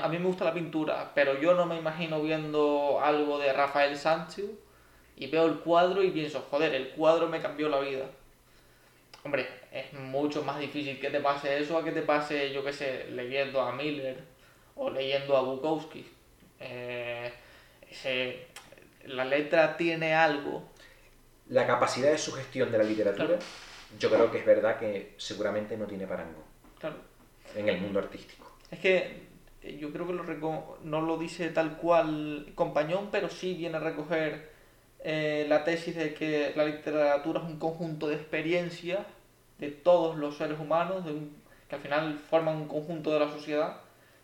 A 0.00 0.08
mí 0.08 0.18
me 0.18 0.26
gusta 0.26 0.44
la 0.44 0.54
pintura, 0.54 1.10
pero 1.14 1.40
yo 1.40 1.54
no 1.54 1.66
me 1.66 1.76
imagino 1.76 2.22
viendo 2.22 3.00
algo 3.02 3.38
de 3.38 3.52
Rafael 3.52 3.96
Sánchez 3.96 4.46
y 5.16 5.26
veo 5.26 5.46
el 5.46 5.58
cuadro 5.58 6.02
y 6.02 6.10
pienso, 6.10 6.46
joder, 6.50 6.74
el 6.74 6.90
cuadro 6.90 7.28
me 7.28 7.40
cambió 7.40 7.68
la 7.68 7.80
vida. 7.80 8.06
Hombre, 9.24 9.48
es 9.72 9.92
mucho 9.94 10.44
más 10.44 10.60
difícil 10.60 11.00
que 11.00 11.10
te 11.10 11.20
pase 11.20 11.58
eso 11.58 11.78
a 11.78 11.84
que 11.84 11.92
te 11.92 12.02
pase, 12.02 12.52
yo 12.52 12.62
qué 12.62 12.72
sé, 12.72 13.06
leyendo 13.10 13.60
a 13.60 13.72
Miller 13.72 14.22
o 14.76 14.90
leyendo 14.90 15.36
a 15.36 15.42
Bukowski. 15.42 16.06
Eh, 16.60 17.32
la 19.06 19.24
letra 19.24 19.76
tiene 19.76 20.14
algo. 20.14 20.62
La 21.48 21.66
capacidad 21.66 22.10
de 22.10 22.18
sugestión 22.18 22.72
de 22.72 22.78
la 22.78 22.84
literatura, 22.84 23.38
yo 23.98 24.10
creo 24.10 24.30
que 24.30 24.38
es 24.38 24.46
verdad 24.46 24.78
que 24.78 25.14
seguramente 25.18 25.76
no 25.76 25.86
tiene 25.86 26.06
parangón. 26.06 26.42
Claro. 26.78 26.96
En 27.54 27.68
el 27.68 27.80
mundo 27.80 27.98
artístico. 27.98 28.56
Es 28.70 28.78
que 28.78 29.28
eh, 29.62 29.78
yo 29.78 29.92
creo 29.92 30.06
que 30.06 30.12
lo 30.12 30.78
no 30.82 31.00
lo 31.00 31.16
dice 31.16 31.50
tal 31.50 31.76
cual 31.76 32.52
Compañón, 32.54 33.08
pero 33.12 33.28
sí 33.28 33.54
viene 33.54 33.76
a 33.76 33.80
recoger 33.80 34.50
eh, 35.00 35.46
la 35.48 35.64
tesis 35.64 35.94
de 35.94 36.14
que 36.14 36.52
la 36.56 36.64
literatura 36.64 37.40
es 37.40 37.46
un 37.46 37.58
conjunto 37.58 38.08
de 38.08 38.16
experiencias 38.16 39.00
de 39.58 39.70
todos 39.70 40.16
los 40.16 40.36
seres 40.36 40.58
humanos, 40.58 41.04
que 41.68 41.74
al 41.74 41.80
final 41.80 42.18
forman 42.18 42.56
un 42.56 42.68
conjunto 42.68 43.12
de 43.12 43.20
la 43.20 43.30
sociedad 43.30 43.80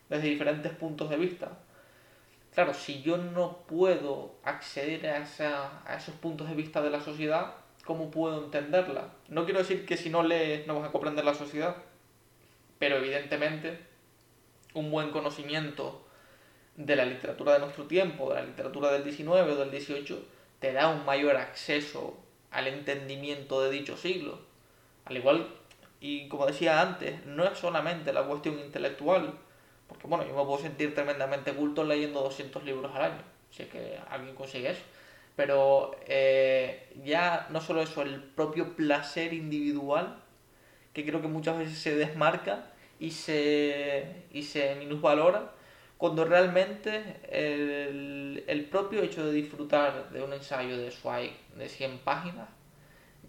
desde 0.09 0.27
diferentes 0.27 0.71
puntos 0.73 1.09
de 1.09 1.17
vista. 1.17 1.57
Claro, 2.53 2.73
si 2.73 3.01
yo 3.01 3.17
no 3.17 3.59
puedo 3.67 4.35
acceder 4.43 5.07
a, 5.07 5.23
a 5.85 5.95
esos 5.95 6.15
puntos 6.15 6.49
de 6.49 6.55
vista 6.55 6.81
de 6.81 6.89
la 6.89 6.99
sociedad, 6.99 7.53
¿cómo 7.85 8.11
puedo 8.11 8.43
entenderla? 8.43 9.13
No 9.29 9.45
quiero 9.45 9.59
decir 9.59 9.85
que 9.85 9.95
si 9.95 10.09
no 10.09 10.21
lees 10.21 10.67
no 10.67 10.79
vas 10.79 10.89
a 10.89 10.91
comprender 10.91 11.23
la 11.23 11.33
sociedad, 11.33 11.77
pero 12.77 12.97
evidentemente 12.97 13.79
un 14.73 14.91
buen 14.91 15.11
conocimiento 15.11 16.05
de 16.75 16.95
la 16.95 17.05
literatura 17.05 17.53
de 17.53 17.59
nuestro 17.59 17.85
tiempo, 17.85 18.29
de 18.29 18.41
la 18.41 18.45
literatura 18.45 18.91
del 18.91 19.03
19 19.03 19.51
o 19.51 19.55
del 19.55 19.71
18, 19.71 20.25
te 20.59 20.73
da 20.73 20.89
un 20.89 21.05
mayor 21.05 21.37
acceso 21.37 22.17
al 22.51 22.67
entendimiento 22.67 23.61
de 23.61 23.71
dicho 23.71 23.97
siglo. 23.97 24.39
Al 25.05 25.17
igual, 25.17 25.47
y 25.99 26.27
como 26.27 26.45
decía 26.45 26.81
antes, 26.81 27.25
no 27.25 27.45
es 27.45 27.57
solamente 27.57 28.13
la 28.13 28.23
cuestión 28.23 28.59
intelectual, 28.59 29.33
porque 29.91 30.07
bueno, 30.07 30.25
yo 30.25 30.35
me 30.35 30.43
puedo 30.43 30.57
sentir 30.57 30.95
tremendamente 30.95 31.53
culto 31.53 31.83
leyendo 31.83 32.21
200 32.21 32.63
libros 32.63 32.95
al 32.95 33.03
año, 33.03 33.21
si 33.49 33.63
es 33.63 33.69
que 33.69 33.99
alguien 34.09 34.35
consigue 34.35 34.71
eso. 34.71 34.81
Pero 35.35 35.95
eh, 36.07 36.93
ya 37.03 37.47
no 37.51 37.61
solo 37.61 37.81
eso, 37.81 38.01
el 38.01 38.21
propio 38.21 38.75
placer 38.75 39.33
individual, 39.33 40.21
que 40.93 41.05
creo 41.05 41.21
que 41.21 41.27
muchas 41.27 41.57
veces 41.57 41.77
se 41.77 41.95
desmarca 41.95 42.71
y 42.99 43.11
se, 43.11 44.25
y 44.31 44.43
se 44.43 44.75
minusvalora, 44.75 45.51
cuando 45.97 46.25
realmente 46.25 47.19
el, 47.29 48.43
el 48.47 48.65
propio 48.65 49.01
hecho 49.03 49.25
de 49.25 49.33
disfrutar 49.33 50.09
de 50.11 50.23
un 50.23 50.33
ensayo 50.33 50.77
de 50.77 50.91
Zweig 50.91 51.33
de 51.55 51.69
100 51.69 51.99
páginas 51.99 52.47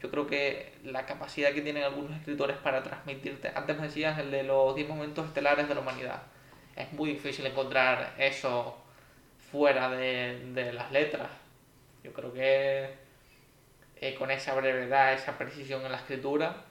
yo 0.03 0.11
creo 0.11 0.27
que 0.27 0.73
la 0.83 1.07
capacidad 1.07 1.53
que 1.53 1.63
tienen 1.63 1.85
algunos 1.85 2.11
escritores 2.13 2.57
para 2.57 2.83
transmitirte, 2.83 3.53
antes 3.55 3.77
me 3.77 3.85
decías 3.85 4.19
el 4.19 4.33
de 4.33 4.43
los 4.43 4.75
10 4.75 4.89
momentos 4.89 5.27
estelares 5.27 5.69
de 5.69 5.75
la 5.77 5.81
humanidad, 5.81 6.23
es 6.77 6.93
muy 6.93 7.11
difícil 7.11 7.47
encontrar 7.47 8.15
eso 8.19 8.77
fuera 9.51 9.91
de, 9.91 10.73
las 10.73 10.91
letras. 10.93 11.29
Yo 12.03 12.13
creo 12.13 12.33
que 12.33 12.91
eh, 13.97 14.15
con 14.15 14.31
esa 14.31 14.55
brevedad, 14.55 15.13
esa 15.13 15.37
precisión 15.37 15.85
en 15.85 15.93
la 15.93 15.99
escritura, 15.99 16.65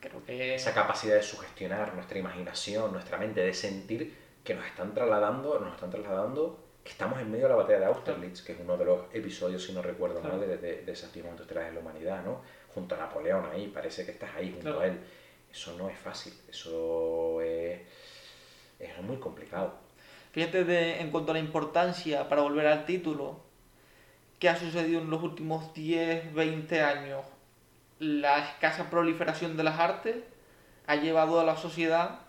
creo 0.00 0.24
que... 0.24 0.54
Esa 0.54 0.72
capacidad 0.72 1.16
de 1.16 1.22
sugestionar 1.22 1.94
nuestra 1.94 2.18
imaginación, 2.18 2.92
nuestra 2.92 3.18
mente, 3.18 3.40
de 3.40 3.54
sentir 3.54 4.16
que 4.44 4.54
nos 4.54 4.66
están 4.66 4.94
trasladando, 4.94 5.58
nos 5.58 5.74
están 5.74 5.90
trasladando 5.90 6.58
que 6.82 6.90
estamos 6.90 7.20
en 7.20 7.30
medio 7.30 7.44
de 7.44 7.50
la 7.50 7.56
batalla 7.56 7.78
de 7.80 7.84
Austerlitz, 7.86 8.42
que 8.42 8.52
es 8.52 8.60
uno 8.60 8.76
de 8.76 8.84
los 8.84 9.02
episodios, 9.12 9.64
si 9.64 9.72
no 9.72 9.82
recuerdo 9.82 10.20
mal, 10.20 10.40
de, 10.40 10.56
de, 10.56 10.82
de 10.82 10.92
esos 10.92 11.12
10 11.12 11.24
momentos 11.24 11.44
estelares 11.44 11.72
de 11.72 11.80
la 11.80 11.80
humanidad, 11.80 12.24
¿no? 12.24 12.42
junto 12.74 12.94
a 12.94 12.98
Napoleón 12.98 13.46
ahí, 13.52 13.68
parece 13.68 14.04
que 14.04 14.12
estás 14.12 14.34
ahí 14.34 14.52
junto 14.52 14.80
a 14.80 14.86
él. 14.86 14.98
Eso 15.50 15.76
no 15.76 15.88
es 15.88 15.98
fácil, 15.98 16.32
eso 16.48 17.40
es, 17.42 17.80
es 18.82 19.02
muy 19.02 19.16
complicado. 19.16 19.74
Fíjate 20.32 21.00
en 21.00 21.10
cuanto 21.10 21.32
a 21.32 21.34
la 21.34 21.40
importancia, 21.40 22.28
para 22.28 22.42
volver 22.42 22.66
al 22.66 22.84
título, 22.86 23.40
que 24.38 24.48
ha 24.48 24.56
sucedido 24.56 25.00
en 25.00 25.10
los 25.10 25.22
últimos 25.22 25.72
10, 25.74 26.34
20 26.34 26.82
años. 26.82 27.20
La 27.98 28.38
escasa 28.38 28.90
proliferación 28.90 29.56
de 29.56 29.64
las 29.64 29.78
artes 29.78 30.16
ha 30.86 30.96
llevado 30.96 31.38
a 31.38 31.44
la 31.44 31.56
sociedad 31.56 32.20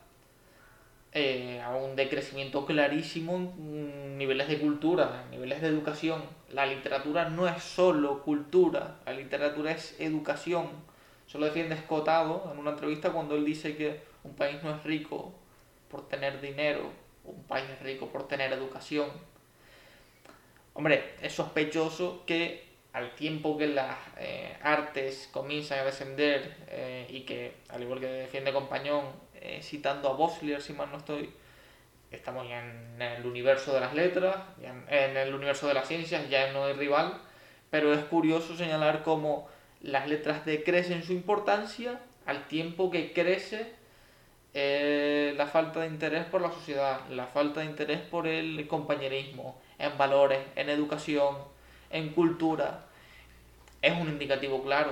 eh, 1.14 1.62
a 1.62 1.76
un 1.76 1.96
decrecimiento 1.96 2.66
clarísimo 2.66 3.36
en 3.36 4.18
niveles 4.18 4.48
de 4.48 4.60
cultura, 4.60 5.24
en 5.24 5.32
niveles 5.32 5.62
de 5.62 5.70
educación. 5.70 6.22
La 6.52 6.66
literatura 6.66 7.30
no 7.30 7.48
es 7.48 7.64
solo 7.64 8.22
cultura, 8.22 8.98
la 9.06 9.14
literatura 9.14 9.72
es 9.72 9.96
educación. 10.00 10.68
Eso 11.28 11.40
lo 11.40 11.46
defiende 11.46 11.76
Escotado 11.76 12.50
en 12.52 12.60
una 12.60 12.72
entrevista 12.72 13.12
cuando 13.12 13.36
él 13.36 13.46
dice 13.46 13.76
que 13.78 14.02
un 14.24 14.36
país 14.36 14.62
no 14.62 14.76
es 14.76 14.84
rico 14.84 15.34
por 15.94 16.10
tener 16.10 16.42
dinero, 16.42 16.90
un 17.24 17.44
país 17.44 17.70
rico 17.84 18.08
por 18.08 18.28
tener 18.28 18.52
educación. 18.52 19.10
Hombre, 20.74 21.14
es 21.22 21.34
sospechoso 21.34 22.24
que 22.26 22.66
al 22.94 23.14
tiempo 23.14 23.60
que 23.60 23.68
las 23.68 23.96
eh, 24.18 24.58
artes 24.64 25.30
comienzan 25.32 25.80
a 25.80 25.84
descender 25.84 26.58
eh, 26.68 27.06
y 27.10 27.22
que, 27.22 27.58
al 27.70 27.84
igual 27.84 28.00
que 28.00 28.08
defiende 28.08 28.52
Compañón, 28.52 29.06
eh, 29.36 29.60
citando 29.62 30.10
a 30.10 30.14
Boslier, 30.14 30.64
si 30.64 30.74
mal 30.74 30.90
no 30.92 30.98
estoy, 30.98 31.32
estamos 32.10 32.50
ya 32.50 32.66
en 32.66 33.00
el 33.00 33.26
universo 33.28 33.72
de 33.72 33.82
las 33.82 33.94
letras, 33.94 34.38
ya 34.60 34.72
en, 34.88 35.16
el 35.16 35.36
universo 35.36 35.68
de 35.68 35.76
las 35.76 35.88
ciencias, 35.88 36.28
ya 36.28 36.52
no 36.54 36.66
hay 36.66 36.74
rival, 36.74 37.22
pero 37.70 37.94
es 37.94 38.04
curioso 38.06 38.58
señalar 38.58 39.04
cómo 39.04 39.48
las 39.80 40.08
letras 40.08 40.44
decrecen 40.44 41.04
su 41.04 41.14
importancia 41.14 42.00
al 42.26 42.48
tiempo 42.48 42.90
que 42.90 43.14
crece 43.14 43.83
la 44.54 45.48
falta 45.48 45.82
de 45.82 45.88
interés 45.88 46.26
por 46.26 46.42
la 46.42 46.52
sociedad, 46.52 47.00
la 47.10 47.26
falta 47.26 47.62
de 47.62 47.66
interés 47.66 48.02
por 48.02 48.28
el 48.28 48.68
compañerismo, 48.68 49.62
en 49.80 49.98
valores, 49.98 50.40
en 50.56 50.70
educación, 50.70 51.38
en 51.90 52.10
cultura, 52.14 52.86
es 53.84 53.94
un 54.00 54.08
indicativo 54.08 54.64
claro. 54.64 54.92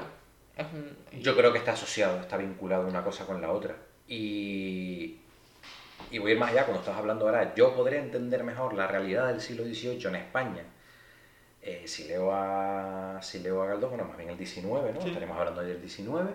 Es 0.58 0.66
un... 0.74 1.22
Yo 1.22 1.36
creo 1.36 1.54
que 1.54 1.60
está 1.60 1.72
asociado, 1.72 2.20
está 2.20 2.36
vinculado 2.38 2.88
una 2.88 3.04
cosa 3.04 3.26
con 3.26 3.42
la 3.42 3.52
otra. 3.52 3.76
Y, 4.08 5.18
y 6.12 6.20
voy 6.20 6.32
a 6.32 6.34
ir 6.34 6.40
más 6.40 6.52
allá, 6.52 6.66
cuando 6.66 6.82
estás 6.82 6.98
hablando 6.98 7.26
ahora, 7.26 7.56
yo 7.56 7.74
podré 7.74 8.00
entender 8.00 8.44
mejor 8.44 8.74
la 8.74 8.88
realidad 8.88 9.30
del 9.30 9.40
siglo 9.40 9.64
XVIII 9.64 10.08
en 10.08 10.16
España. 10.16 10.64
Eh, 11.62 11.84
si, 11.86 12.04
leo 12.04 12.32
a, 12.34 13.20
si 13.22 13.40
leo 13.40 13.62
a 13.62 13.68
Galdós, 13.68 13.92
bueno, 13.92 14.04
más 14.04 14.18
bien 14.18 14.30
el 14.30 14.38
XIX, 14.38 14.64
¿no? 14.64 15.00
Estaremos 15.00 15.38
hablando 15.38 15.62
del 15.62 15.88
XIX. 15.88 16.30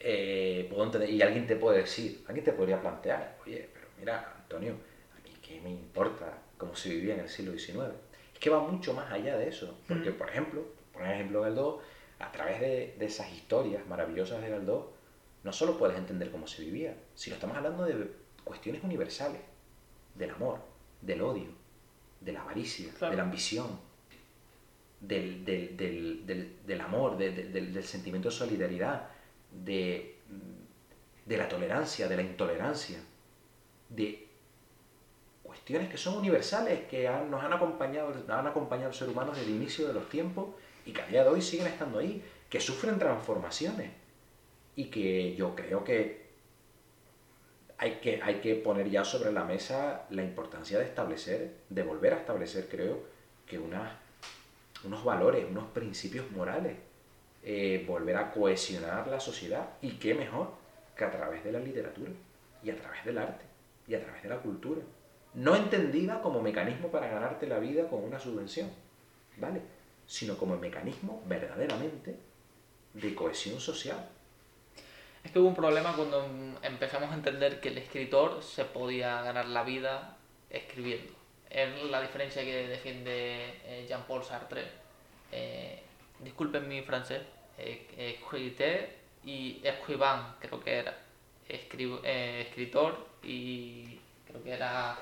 Eh, 0.00 0.66
puedo 0.70 0.84
entender, 0.84 1.10
y 1.10 1.20
alguien 1.20 1.46
te 1.46 1.56
puede 1.56 1.82
decir, 1.82 2.24
alguien 2.26 2.44
te 2.44 2.52
podría 2.52 2.80
plantear, 2.80 3.36
oye, 3.44 3.68
pero 3.72 3.86
mira, 3.98 4.34
Antonio, 4.38 4.72
a 4.72 5.20
mí 5.22 5.34
qué 5.42 5.60
me 5.60 5.70
importa 5.70 6.38
cómo 6.56 6.74
se 6.74 6.88
vivía 6.88 7.14
en 7.14 7.20
el 7.20 7.28
siglo 7.28 7.52
XIX 7.52 7.92
que 8.40 8.50
va 8.50 8.60
mucho 8.60 8.94
más 8.94 9.12
allá 9.12 9.36
de 9.36 9.48
eso. 9.48 9.78
Porque, 9.86 10.10
por 10.10 10.28
ejemplo, 10.30 10.64
por 10.92 11.02
ejemplo 11.02 11.42
Galdós, 11.42 11.82
a 12.18 12.32
través 12.32 12.60
de, 12.60 12.96
esas 13.00 13.30
historias 13.32 13.86
maravillosas 13.86 14.40
de 14.42 14.48
Galdós, 14.48 14.86
no 15.44 15.52
solo 15.52 15.78
puedes 15.78 15.96
entender 15.96 16.30
cómo 16.30 16.46
se 16.46 16.62
vivía, 16.62 16.96
sino 17.14 17.34
estamos 17.34 17.56
hablando 17.56 17.84
de 17.84 18.10
cuestiones 18.42 18.82
universales, 18.82 19.42
del 20.14 20.30
amor, 20.30 20.58
del 21.02 21.22
odio, 21.22 21.48
de 22.20 22.32
la 22.32 22.42
avaricia, 22.42 22.92
de 22.92 23.16
la 23.16 23.22
ambición, 23.22 23.78
del, 25.00 25.44
del, 25.44 26.80
amor, 26.80 27.16
del, 27.16 27.84
sentimiento 27.84 28.28
de 28.28 28.34
solidaridad, 28.34 29.08
de, 29.52 30.16
de 31.26 31.36
la 31.36 31.48
tolerancia, 31.48 32.08
de 32.08 32.16
la 32.16 32.22
intolerancia, 32.22 32.98
de 33.88 34.28
cuestiones 35.42 35.88
que 35.88 35.96
son 35.96 36.16
universales, 36.16 36.86
que 36.88 37.08
nos 37.28 37.42
han 37.42 37.52
acompañado, 37.52 38.14
han 38.28 38.46
acompañado 38.46 38.88
al 38.88 38.94
ser 38.94 39.08
humano 39.08 39.32
desde 39.32 39.46
el 39.46 39.56
inicio 39.56 39.86
de 39.86 39.94
los 39.94 40.08
tiempos 40.08 40.48
y 40.86 40.92
que 40.92 41.02
a 41.02 41.06
día 41.06 41.24
de 41.24 41.30
hoy 41.30 41.42
siguen 41.42 41.66
estando 41.66 41.98
ahí, 41.98 42.22
que 42.48 42.60
sufren 42.60 42.98
transformaciones 42.98 43.90
y 44.76 44.86
que 44.86 45.34
yo 45.34 45.54
creo 45.54 45.84
que 45.84 46.30
hay 47.78 47.92
que, 47.92 48.22
hay 48.22 48.36
que 48.36 48.56
poner 48.56 48.90
ya 48.90 49.04
sobre 49.04 49.32
la 49.32 49.44
mesa 49.44 50.06
la 50.10 50.22
importancia 50.22 50.78
de 50.78 50.84
establecer, 50.84 51.56
de 51.68 51.82
volver 51.82 52.12
a 52.12 52.18
establecer, 52.18 52.68
creo, 52.68 53.02
que 53.46 53.58
unos 53.58 55.04
valores, 55.04 55.46
unos 55.50 55.64
principios 55.70 56.30
morales, 56.30 56.76
eh, 57.42 57.84
volver 57.86 58.16
a 58.16 58.30
cohesionar 58.30 59.06
la 59.08 59.20
sociedad 59.20 59.70
y 59.80 59.92
qué 59.92 60.14
mejor 60.14 60.52
que 60.96 61.04
a 61.04 61.10
través 61.10 61.42
de 61.44 61.52
la 61.52 61.60
literatura 61.60 62.10
y 62.62 62.70
a 62.70 62.76
través 62.76 63.04
del 63.04 63.18
arte 63.18 63.44
y 63.88 63.94
a 63.94 64.00
través 64.00 64.22
de 64.22 64.28
la 64.28 64.38
cultura 64.38 64.82
no 65.34 65.56
entendida 65.56 66.20
como 66.20 66.42
mecanismo 66.42 66.88
para 66.88 67.08
ganarte 67.08 67.46
la 67.46 67.58
vida 67.58 67.88
con 67.88 68.02
una 68.02 68.18
subvención, 68.18 68.70
¿vale? 69.36 69.62
Sino 70.06 70.36
como 70.36 70.56
mecanismo 70.56 71.22
verdaderamente 71.26 72.16
de 72.94 73.14
cohesión 73.14 73.60
social. 73.60 74.08
Es 75.22 75.30
que 75.30 75.38
hubo 75.38 75.48
un 75.48 75.54
problema 75.54 75.94
cuando 75.94 76.26
empezamos 76.62 77.10
a 77.10 77.14
entender 77.14 77.60
que 77.60 77.68
el 77.68 77.78
escritor 77.78 78.42
se 78.42 78.64
podía 78.64 79.22
ganar 79.22 79.46
la 79.46 79.62
vida 79.62 80.16
escribiendo. 80.48 81.12
Es 81.48 81.82
la 81.84 82.00
diferencia 82.00 82.42
que 82.42 82.68
defiende 82.68 83.60
eh, 83.64 83.86
Jean-Paul 83.88 84.24
Sartre. 84.24 84.64
Eh, 85.30 85.82
disculpen 86.22 86.68
mi 86.68 86.82
francés. 86.82 87.22
Eh, 87.58 88.18
y 89.24 89.60
escriban, 89.62 90.36
creo 90.40 90.60
que 90.60 90.78
era. 90.78 90.96
Eh, 91.48 92.46
escritor 92.46 93.06
y 93.22 93.98
creo 94.26 94.42
que 94.42 94.52
era 94.52 94.96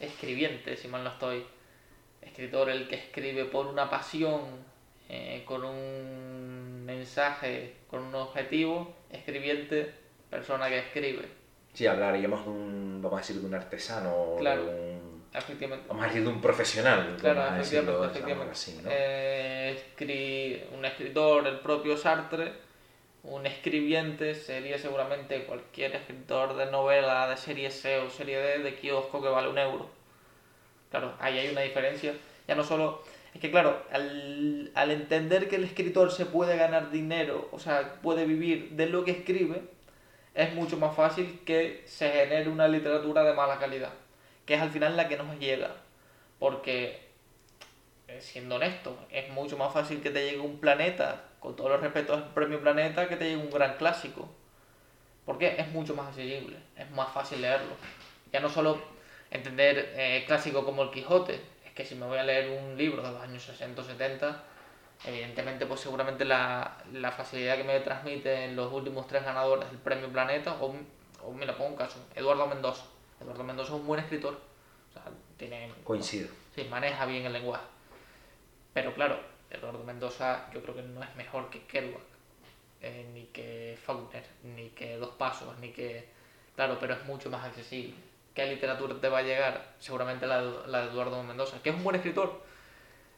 escribiente, 0.00 0.76
si 0.76 0.88
mal 0.88 1.04
no 1.04 1.10
estoy. 1.10 1.44
Escritor 2.22 2.70
el 2.70 2.88
que 2.88 2.96
escribe 2.96 3.44
por 3.46 3.66
una 3.66 3.90
pasión, 3.90 4.42
eh, 5.08 5.42
con 5.44 5.64
un 5.64 6.84
mensaje, 6.84 7.74
con 7.88 8.02
un 8.02 8.14
objetivo. 8.14 8.94
Escribiente, 9.10 9.92
persona 10.30 10.68
que 10.68 10.78
escribe. 10.78 11.26
Sí, 11.72 11.86
hablaríamos 11.86 12.44
de 12.44 12.50
un, 12.50 13.00
vamos 13.02 13.18
a 13.18 13.20
decir, 13.20 13.40
de 13.40 13.46
un 13.46 13.54
artesano. 13.54 14.36
Claro, 14.38 14.64
un, 14.64 15.07
efectivamente. 15.34 15.86
Vamos 15.88 16.04
a 16.04 16.06
decir 16.06 16.22
de 16.22 16.28
un 16.28 16.40
profesional. 16.40 17.16
Claro, 17.20 17.56
efectivamente. 17.60 18.20
Eh, 18.88 20.68
un 20.76 20.84
escritor, 20.84 21.46
el 21.46 21.58
propio 21.60 21.96
Sartre, 21.96 22.52
un 23.24 23.46
escribiente 23.46 24.34
sería 24.34 24.78
seguramente 24.78 25.44
cualquier 25.44 25.96
escritor 25.96 26.56
de 26.56 26.66
novela 26.66 27.28
de 27.28 27.36
serie 27.36 27.70
C 27.70 27.98
o 27.98 28.10
serie 28.10 28.38
D 28.38 28.58
de 28.60 28.74
kiosco 28.76 29.20
que 29.20 29.28
vale 29.28 29.48
un 29.48 29.58
euro. 29.58 29.90
Claro, 30.90 31.14
ahí 31.20 31.38
hay 31.38 31.48
una 31.50 31.62
diferencia. 31.62 32.14
Ya 32.46 32.54
no 32.54 32.64
solo... 32.64 33.02
Es 33.34 33.42
que 33.42 33.50
claro, 33.50 33.82
al, 33.92 34.70
al 34.74 34.90
entender 34.90 35.48
que 35.48 35.56
el 35.56 35.64
escritor 35.64 36.10
se 36.10 36.24
puede 36.24 36.56
ganar 36.56 36.90
dinero, 36.90 37.50
o 37.52 37.58
sea, 37.58 38.00
puede 38.00 38.24
vivir 38.24 38.70
de 38.70 38.86
lo 38.86 39.04
que 39.04 39.10
escribe, 39.10 39.60
es 40.34 40.54
mucho 40.54 40.78
más 40.78 40.96
fácil 40.96 41.40
que 41.44 41.82
se 41.84 42.10
genere 42.10 42.48
una 42.48 42.66
literatura 42.66 43.22
de 43.24 43.34
mala 43.34 43.58
calidad, 43.58 43.92
que 44.48 44.54
es 44.54 44.62
al 44.62 44.70
final 44.70 44.96
la 44.96 45.08
que 45.08 45.18
nos 45.18 45.38
llega. 45.38 45.76
Porque, 46.38 47.06
eh, 48.06 48.18
siendo 48.22 48.56
honesto, 48.56 48.96
es 49.10 49.28
mucho 49.28 49.58
más 49.58 49.74
fácil 49.74 50.00
que 50.00 50.08
te 50.08 50.24
llegue 50.24 50.40
un 50.40 50.58
planeta 50.58 51.24
con 51.38 51.54
todos 51.54 51.70
los 51.70 51.82
respetos 51.82 52.16
al 52.16 52.32
premio 52.32 52.58
Planeta, 52.58 53.08
que 53.10 53.16
te 53.16 53.26
llegue 53.26 53.36
un 53.36 53.50
gran 53.50 53.76
clásico. 53.76 54.26
Porque 55.26 55.56
es 55.58 55.68
mucho 55.68 55.94
más 55.94 56.08
accesible, 56.08 56.56
es 56.78 56.90
más 56.92 57.12
fácil 57.12 57.42
leerlo. 57.42 57.74
Ya 58.32 58.40
no 58.40 58.48
solo 58.48 58.80
entender 59.30 59.92
eh, 59.94 60.24
clásico 60.26 60.64
como 60.64 60.82
el 60.84 60.90
Quijote, 60.92 61.42
es 61.66 61.72
que 61.74 61.84
si 61.84 61.94
me 61.94 62.06
voy 62.06 62.16
a 62.16 62.24
leer 62.24 62.48
un 62.48 62.78
libro 62.78 63.02
de 63.02 63.12
los 63.12 63.20
años 63.20 63.42
60 63.42 63.82
o 63.82 63.84
70, 63.84 64.44
evidentemente 65.04 65.66
pues 65.66 65.80
seguramente 65.80 66.24
la, 66.24 66.78
facilidad 67.14 67.58
que 67.58 67.64
me 67.64 67.80
transmiten 67.80 68.56
los 68.56 68.72
últimos 68.72 69.06
tres 69.06 69.24
ganadores 69.24 69.68
del 69.68 69.78
premio 69.78 70.08
Planeta, 70.08 70.56
o, 70.58 70.74
o 71.22 71.32
mira, 71.34 71.54
pongo 71.54 71.72
un 71.72 71.76
caso, 71.76 71.98
Eduardo 72.16 72.46
Mendoza. 72.46 72.86
Eduardo 73.20 73.44
Mendoza 73.44 73.74
es 73.74 73.80
un 73.80 73.86
buen 73.86 74.00
escritor. 74.00 74.34
O 74.34 74.92
sea, 74.92 75.04
tiene, 75.36 75.72
Coincido. 75.84 76.28
Sí, 76.54 76.64
maneja 76.64 77.04
bien 77.06 77.24
el 77.26 77.32
lenguaje. 77.32 77.64
Pero 78.72 78.94
claro, 78.94 79.18
Eduardo 79.50 79.82
Mendoza 79.84 80.50
yo 80.52 80.62
creo 80.62 80.74
que 80.74 80.82
no 80.82 81.02
es 81.02 81.14
mejor 81.16 81.50
que 81.50 81.64
Kerouac, 81.66 82.02
eh, 82.80 83.08
ni 83.12 83.24
que 83.26 83.78
Faulkner, 83.82 84.24
ni 84.42 84.70
que 84.70 84.96
Dos 84.96 85.10
Pasos, 85.10 85.58
ni 85.58 85.70
que... 85.70 86.08
Claro, 86.54 86.78
pero 86.80 86.94
es 86.94 87.04
mucho 87.04 87.30
más 87.30 87.44
accesible. 87.44 87.94
¿Qué 88.34 88.46
literatura 88.46 89.00
te 89.00 89.08
va 89.08 89.18
a 89.18 89.22
llegar? 89.22 89.74
Seguramente 89.78 90.26
la 90.26 90.42
de, 90.42 90.68
la 90.68 90.80
de 90.82 90.88
Eduardo 90.88 91.22
Mendoza, 91.22 91.62
que 91.62 91.70
es 91.70 91.76
un 91.76 91.84
buen 91.84 91.96
escritor. 91.96 92.42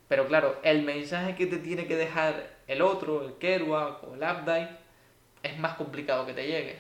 Pero 0.09 0.27
claro, 0.27 0.59
el 0.63 0.83
mensaje 0.83 1.37
que 1.37 1.47
te 1.47 1.59
tiene 1.59 1.87
que 1.87 1.97
dejar 1.97 2.59
el 2.67 2.83
otro, 2.83 3.25
el 3.27 3.35
Kerouac 3.35 4.03
o 4.05 4.15
el 4.15 4.23
Updike, 4.23 4.71
es 5.43 5.59
más 5.59 5.77
complicado 5.77 6.27
que 6.27 6.35
te 6.35 6.47
llegue. 6.47 6.79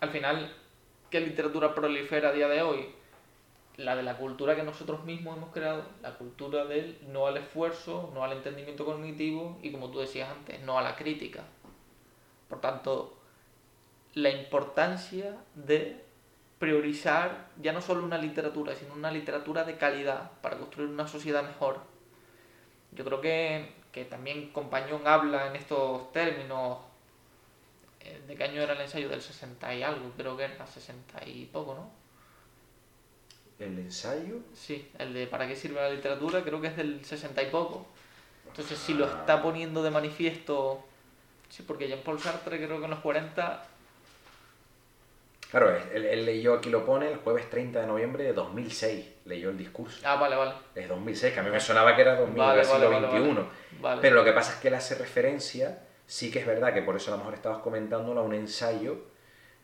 Al 0.00 0.10
final, 0.10 0.54
¿qué 1.10 1.20
literatura 1.20 1.74
prolifera 1.74 2.30
a 2.30 2.32
día 2.32 2.48
de 2.48 2.62
hoy? 2.62 2.98
la 3.78 3.94
de 3.94 4.02
la 4.02 4.16
cultura 4.16 4.56
que 4.56 4.64
nosotros 4.64 5.04
mismos 5.04 5.36
hemos 5.36 5.50
creado, 5.50 5.84
la 6.02 6.18
cultura 6.18 6.64
del 6.64 6.98
no 7.12 7.28
al 7.28 7.36
esfuerzo, 7.36 8.10
no 8.12 8.24
al 8.24 8.32
entendimiento 8.32 8.84
cognitivo 8.84 9.56
y 9.62 9.70
como 9.70 9.90
tú 9.90 10.00
decías 10.00 10.28
antes, 10.28 10.60
no 10.62 10.78
a 10.78 10.82
la 10.82 10.96
crítica. 10.96 11.44
Por 12.48 12.60
tanto, 12.60 13.16
la 14.14 14.30
importancia 14.30 15.36
de 15.54 16.04
priorizar 16.58 17.50
ya 17.62 17.72
no 17.72 17.80
solo 17.80 18.04
una 18.04 18.18
literatura, 18.18 18.74
sino 18.74 18.94
una 18.94 19.12
literatura 19.12 19.62
de 19.62 19.76
calidad 19.76 20.32
para 20.42 20.58
construir 20.58 20.90
una 20.90 21.06
sociedad 21.06 21.44
mejor. 21.44 21.78
Yo 22.90 23.04
creo 23.04 23.20
que, 23.20 23.74
que 23.92 24.04
también 24.04 24.50
Compañón 24.50 25.06
habla 25.06 25.46
en 25.46 25.54
estos 25.54 26.10
términos. 26.10 26.78
¿De 28.26 28.36
qué 28.36 28.44
año 28.44 28.62
era 28.62 28.74
el 28.74 28.80
ensayo? 28.80 29.08
Del 29.08 29.20
60 29.20 29.74
y 29.74 29.82
algo, 29.82 30.12
creo 30.16 30.36
que 30.36 30.44
era 30.44 30.66
60 30.66 31.26
y 31.26 31.46
poco, 31.46 31.74
¿no? 31.74 31.90
¿El 33.58 33.78
ensayo? 33.78 34.36
Sí, 34.54 34.88
el 34.98 35.12
de 35.12 35.26
¿Para 35.26 35.48
qué 35.48 35.56
sirve 35.56 35.80
la 35.80 35.90
literatura? 35.90 36.42
Creo 36.44 36.60
que 36.60 36.68
es 36.68 36.76
del 36.76 37.04
60 37.04 37.42
y 37.42 37.50
poco. 37.50 37.86
Entonces, 38.46 38.78
si 38.78 38.94
lo 38.94 39.04
está 39.04 39.34
ah. 39.34 39.42
poniendo 39.42 39.82
de 39.82 39.90
manifiesto. 39.90 40.84
Sí, 41.48 41.62
porque 41.66 41.88
Jean-Paul 41.88 42.20
Sartre 42.20 42.58
creo 42.58 42.78
que 42.78 42.84
en 42.84 42.90
los 42.90 43.00
40 43.00 43.64
Claro, 45.50 45.74
él, 45.94 46.04
él 46.04 46.26
leyó, 46.26 46.54
aquí 46.54 46.68
lo 46.68 46.84
pone, 46.84 47.10
el 47.10 47.16
jueves 47.18 47.48
30 47.48 47.80
de 47.80 47.86
noviembre 47.86 48.24
de 48.24 48.34
2006, 48.34 49.06
leyó 49.24 49.48
el 49.48 49.56
discurso. 49.56 50.00
Ah, 50.04 50.16
vale, 50.16 50.36
vale. 50.36 50.52
Es 50.74 50.88
2006, 50.88 51.32
que 51.32 51.40
a 51.40 51.42
mí 51.42 51.50
me 51.50 51.58
sonaba 51.58 51.96
que 51.96 52.02
era 52.02 52.16
2000, 52.16 52.36
Vale, 52.36 52.64
siglo 52.64 52.90
vale, 52.90 53.06
vale. 53.06 53.44
Vale. 53.80 54.00
Pero 54.02 54.16
lo 54.16 54.24
que 54.24 54.32
pasa 54.32 54.52
es 54.52 54.58
que 54.58 54.68
él 54.68 54.74
hace 54.74 54.94
referencia, 54.96 55.78
sí 56.08 56.30
que 56.32 56.40
es 56.40 56.46
verdad 56.46 56.72
que 56.74 56.82
por 56.82 56.96
eso 56.96 57.12
a 57.12 57.12
lo 57.12 57.18
mejor 57.18 57.34
estabas 57.34 57.58
comentándolo, 57.58 58.20
a 58.20 58.24
un 58.24 58.34
ensayo 58.34 58.96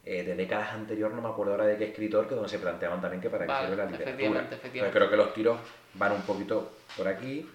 eh, 0.05 0.23
de 0.23 0.37
décadas 0.37 0.75
anterior, 0.75 1.11
no 1.11 1.23
me 1.23 1.29
acuerdo 1.29 1.53
ahora 1.53 1.67
de 1.67 1.77
qué 1.79 1.87
escritor, 1.87 2.29
que 2.29 2.35
donde 2.35 2.51
se 2.51 2.59
planteaban 2.59 3.01
también 3.01 3.21
que 3.21 3.31
para 3.31 3.47
qué 3.47 3.53
Vale, 3.53 3.67
sirve 3.67 3.77
la 3.77 3.85
literatura. 3.91 4.11
efectivamente, 4.11 4.55
efectivamente. 4.55 4.99
creo 4.99 5.11
que 5.11 5.17
los 5.17 5.35
tiros 5.35 5.59
van 5.95 6.13
un 6.13 6.23
poquito 6.23 6.71
por 6.97 7.09
aquí. 7.09 7.51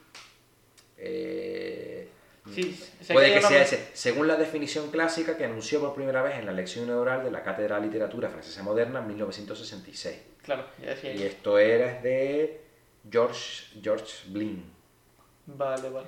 Eh, 0.98 2.10
Sí, 2.54 2.80
Puede 3.14 3.34
que 3.34 3.42
sea 3.42 3.62
ese. 3.62 3.90
Según 3.94 4.28
la 4.28 4.36
definición 4.36 4.90
clásica 4.90 5.38
que 5.38 5.46
anunció 5.46 5.80
por 5.80 5.94
primera 5.94 6.24
vez 6.24 6.40
en 6.40 6.46
la 6.46 6.52
lección 6.52 6.86
inaugural 6.86 7.24
de 7.24 7.30
la 7.30 7.44
Cátedra 7.44 7.80
de 7.80 7.86
Literatura 7.86 8.30
Francesa 8.30 8.64
Moderna 8.64 9.00
en 9.00 9.08
1966. 9.08 10.18
Claro, 10.42 10.66
ya 10.82 10.90
decía 10.90 11.14
Y 11.14 11.24
esto 11.24 11.60
era 11.60 12.02
de 12.02 12.62
George, 13.10 13.66
George 13.84 14.30
Blin. 14.30 14.66
Vale, 15.46 15.90
vale. 15.90 16.08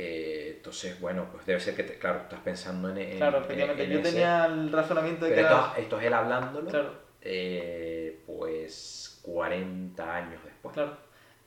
Eh, 0.00 0.52
entonces, 0.58 1.00
bueno, 1.00 1.26
pues 1.32 1.44
debe 1.44 1.58
ser 1.58 1.74
que, 1.74 1.82
te- 1.82 1.98
claro, 1.98 2.20
estás 2.20 2.38
pensando 2.40 2.88
en. 2.90 2.98
en- 2.98 3.16
Claro, 3.16 3.38
en- 3.38 3.42
efectivamente. 3.44 3.84
en 3.84 3.90
Yo 3.90 3.98
ese. 4.00 4.10
tenía 4.12 4.44
el 4.46 4.70
razonamiento 4.70 5.24
de 5.24 5.34
que 5.34 5.40
era. 5.40 5.72
esto, 5.76 5.98
es 5.98 6.06
él 6.06 6.12
hablándolo, 6.14 6.70
Claro, 6.70 6.92
eh, 7.20 8.20
pues 8.26 9.20
40 9.24 10.14
años 10.14 10.40
después. 10.44 10.72
claro. 10.74 10.96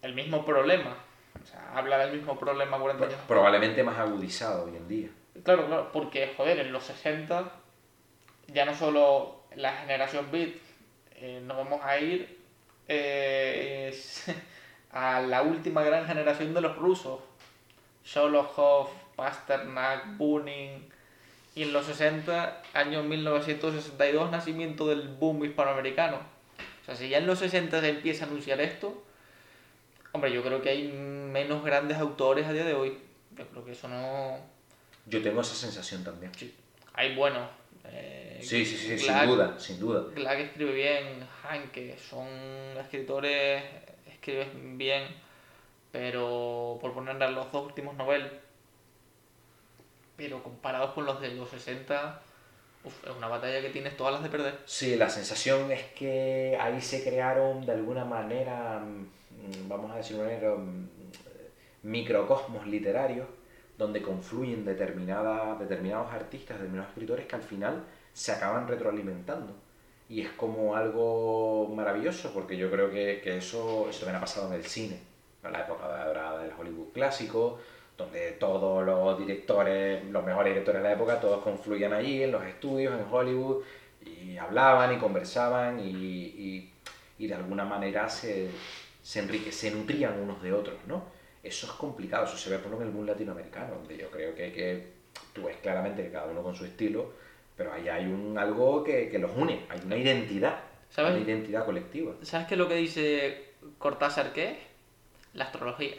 El 0.02 0.14
mismo 0.16 0.44
problema. 0.46 0.98
O 1.42 1.46
sea, 1.46 1.72
habla 1.74 1.98
del 2.00 2.18
mismo 2.18 2.38
problema 2.38 2.78
40 2.78 3.06
años. 3.06 3.18
después. 3.18 3.28
Probablemente 3.28 3.84
más 3.84 3.98
agudizado 3.98 4.66
hoy 4.66 4.76
en 4.76 4.88
día. 4.88 5.10
Claro, 5.44 5.68
claro, 5.68 5.90
porque, 5.94 6.34
joder, 6.36 6.60
en 6.60 6.74
los 6.74 6.84
60 6.84 7.52
ya 8.48 8.66
no 8.66 8.76
solo 8.76 9.44
la 9.56 9.72
generación 9.78 10.28
beat, 10.30 10.56
eh, 11.16 11.42
nos 11.46 11.56
vamos 11.56 11.80
a 11.84 11.98
ir 12.00 12.38
eh, 12.90 13.96
a 14.92 15.22
la 15.22 15.42
última 15.42 15.84
gran 15.84 16.06
generación 16.06 16.54
de 16.54 16.60
los 16.62 16.76
rusos. 16.78 17.20
Sholokhov, 18.06 18.90
Pasternak, 19.16 20.18
Bunin. 20.18 20.90
Y 21.54 21.64
en 21.64 21.74
los 21.74 21.86
60, 21.86 22.62
año 22.74 23.04
1962, 23.04 24.32
nacimiento 24.32 24.88
del 24.88 25.08
boom 25.10 25.44
hispanoamericano. 25.44 26.18
O 26.82 26.86
sea, 26.86 26.96
si 26.96 27.10
ya 27.10 27.18
en 27.18 27.28
los 27.28 27.40
60 27.40 27.82
se 27.82 27.90
empieza 27.90 28.24
a 28.26 28.28
anunciar 28.28 28.62
esto, 28.62 29.04
hombre, 30.14 30.32
yo 30.32 30.42
creo 30.44 30.62
que 30.62 30.70
hay 30.70 30.88
menos 30.88 31.64
grandes 31.64 31.98
autores 31.98 32.48
a 32.48 32.54
día 32.54 32.64
de 32.66 32.74
hoy. 32.74 32.98
Yo 33.38 33.46
creo 33.48 33.66
que 33.66 33.74
eso 33.74 33.88
no... 33.88 34.38
Yo 35.06 35.22
tengo 35.22 35.42
esa 35.42 35.56
sensación 35.56 36.04
también. 36.04 36.32
Sí, 36.36 36.54
hay 36.94 37.16
buenos. 37.16 37.50
eh, 37.86 38.40
Sí, 38.42 38.66
sí, 38.66 38.78
sí, 38.78 38.98
sin 38.98 39.26
duda, 39.28 39.60
sin 39.60 39.80
duda. 39.80 40.04
Glack 40.16 40.40
escribe 40.40 40.72
bien, 40.74 41.28
Hanke, 41.44 41.96
son 41.98 42.28
escritores, 42.80 43.64
escriben 44.10 44.78
bien, 44.78 45.04
pero 45.92 46.78
por 46.82 46.94
ponerle 46.94 47.32
los 47.32 47.52
dos 47.52 47.66
últimos 47.66 47.96
noveles, 47.96 48.32
pero 50.16 50.42
comparados 50.44 50.92
con 50.92 51.06
los 51.06 51.20
de 51.20 51.34
los 51.34 51.50
60, 51.50 52.22
uf, 52.84 53.08
es 53.08 53.16
una 53.16 53.28
batalla 53.28 53.62
que 53.62 53.70
tienes 53.70 53.98
todas 53.98 54.14
las 54.14 54.24
de 54.24 54.30
perder. 54.30 54.60
Sí, 54.66 54.96
la 54.96 55.10
sensación 55.10 55.72
es 55.72 55.84
que 55.94 56.58
ahí 56.60 56.80
se 56.82 57.04
crearon 57.04 57.66
de 57.66 57.74
alguna 57.74 58.06
manera, 58.06 58.80
mm, 58.80 59.68
vamos 59.68 59.92
a 59.92 59.98
decir 59.98 60.18
de 60.18 60.50
mm, 60.50 60.90
microcosmos 61.84 62.68
literarios 62.68 63.28
donde 63.78 64.02
confluyen 64.02 64.64
determinada, 64.64 65.56
determinados 65.56 66.14
artistas, 66.14 66.58
determinados 66.58 66.90
escritores 66.90 67.26
que 67.26 67.36
al 67.36 67.42
final 67.42 67.84
se 68.14 68.32
acaban 68.32 68.68
retroalimentando. 68.68 69.56
Y 70.08 70.22
es 70.22 70.30
como 70.32 70.76
algo 70.76 71.68
maravilloso, 71.74 72.32
porque 72.34 72.58
yo 72.58 72.70
creo 72.70 72.92
que, 72.92 73.22
que 73.24 73.38
eso, 73.38 73.90
eso 73.90 74.02
también 74.02 74.18
ha 74.18 74.20
pasado 74.20 74.50
en 74.50 74.60
el 74.60 74.66
cine, 74.66 75.00
la 75.50 75.62
época 75.62 75.88
dorada 76.06 76.40
del 76.44 76.52
Hollywood 76.58 76.88
clásico, 76.94 77.60
donde 77.98 78.32
todos 78.34 78.84
los 78.86 79.18
directores, 79.18 80.04
los 80.06 80.24
mejores 80.26 80.54
directores 80.54 80.82
de 80.82 80.88
la 80.90 80.94
época, 80.94 81.20
todos 81.20 81.42
confluían 81.44 81.94
allí 81.94 82.24
en 82.24 82.32
los 82.32 82.44
estudios, 82.46 82.94
en 83.00 83.06
Hollywood, 83.10 83.64
y 84.06 84.38
hablaban 84.38 84.94
y 84.94 84.98
conversaban 84.98 85.80
y, 85.80 85.90
y- 85.90 86.68
y 87.20 87.28
de 87.28 87.36
alguna 87.36 87.66
manera 87.66 88.10
se, 88.10 88.50
se, 89.04 89.20
enrique, 89.20 89.52
se 89.52 89.70
nutrían 89.72 90.18
unos 90.20 90.42
de 90.42 90.54
otros, 90.54 90.76
¿no? 90.88 91.04
Eso 91.44 91.66
es 91.68 91.72
complicado, 91.74 92.26
eso 92.26 92.38
se 92.38 92.50
ve 92.50 92.58
por 92.58 92.68
ejemplo 92.68 92.82
en 92.86 92.88
el 92.90 92.96
mundo 92.96 93.12
latinoamericano, 93.12 93.76
donde 93.76 93.98
yo 93.98 94.10
creo 94.10 94.34
que, 94.34 94.52
que 94.52 94.82
tú 95.34 95.44
ves 95.44 95.58
claramente 95.58 96.04
que 96.04 96.10
cada 96.12 96.26
uno 96.28 96.42
con 96.44 96.56
su 96.56 96.66
estilo, 96.66 97.10
pero 97.56 97.72
ahí 97.74 97.88
hay 97.90 98.08
un, 98.08 98.38
algo 98.38 98.84
que, 98.84 99.08
que 99.10 99.20
los 99.20 99.32
une, 99.36 99.66
hay 99.70 99.80
una 99.86 99.98
identidad, 99.98 100.58
¿Sabes? 100.90 101.12
una 101.14 101.20
identidad 101.22 101.64
colectiva. 101.66 102.14
¿Sabes 102.22 102.48
qué 102.48 102.56
es 102.56 102.58
lo 102.58 102.68
que 102.68 102.76
dice 102.76 103.38
Cortázar 103.78 104.32
qué 104.32 104.50
es? 104.52 104.58
La 105.34 105.46
astrología. 105.46 105.96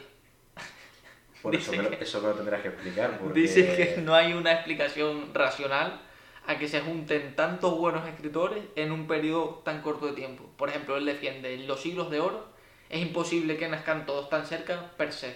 Eso, 1.51 1.71
me 1.71 1.83
lo, 1.83 1.91
eso 1.91 2.21
me 2.21 2.27
lo 2.29 2.33
tendrás 2.35 2.61
que 2.61 2.69
explicar. 2.69 3.19
Porque... 3.19 3.39
Dice 3.41 3.75
que 3.75 4.01
no 4.01 4.15
hay 4.15 4.33
una 4.33 4.53
explicación 4.53 5.33
racional 5.33 5.99
a 6.47 6.57
que 6.57 6.67
se 6.67 6.81
junten 6.81 7.35
tantos 7.35 7.77
buenos 7.77 8.07
escritores 8.07 8.63
en 8.75 8.91
un 8.91 9.07
periodo 9.07 9.61
tan 9.65 9.81
corto 9.81 10.07
de 10.07 10.13
tiempo. 10.13 10.49
Por 10.57 10.69
ejemplo, 10.69 10.97
él 10.97 11.05
defiende 11.05 11.53
en 11.53 11.67
los 11.67 11.81
siglos 11.81 12.09
de 12.11 12.19
oro, 12.19 12.47
es 12.89 13.01
imposible 13.01 13.57
que 13.57 13.67
nazcan 13.67 14.05
todos 14.05 14.29
tan 14.29 14.45
cerca 14.45 14.91
per 14.97 15.11
se. 15.11 15.35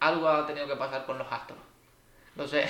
Algo 0.00 0.28
ha 0.28 0.46
tenido 0.46 0.66
que 0.66 0.76
pasar 0.76 1.06
con 1.06 1.18
los 1.18 1.30
astros. 1.30 1.58
Entonces, 2.34 2.66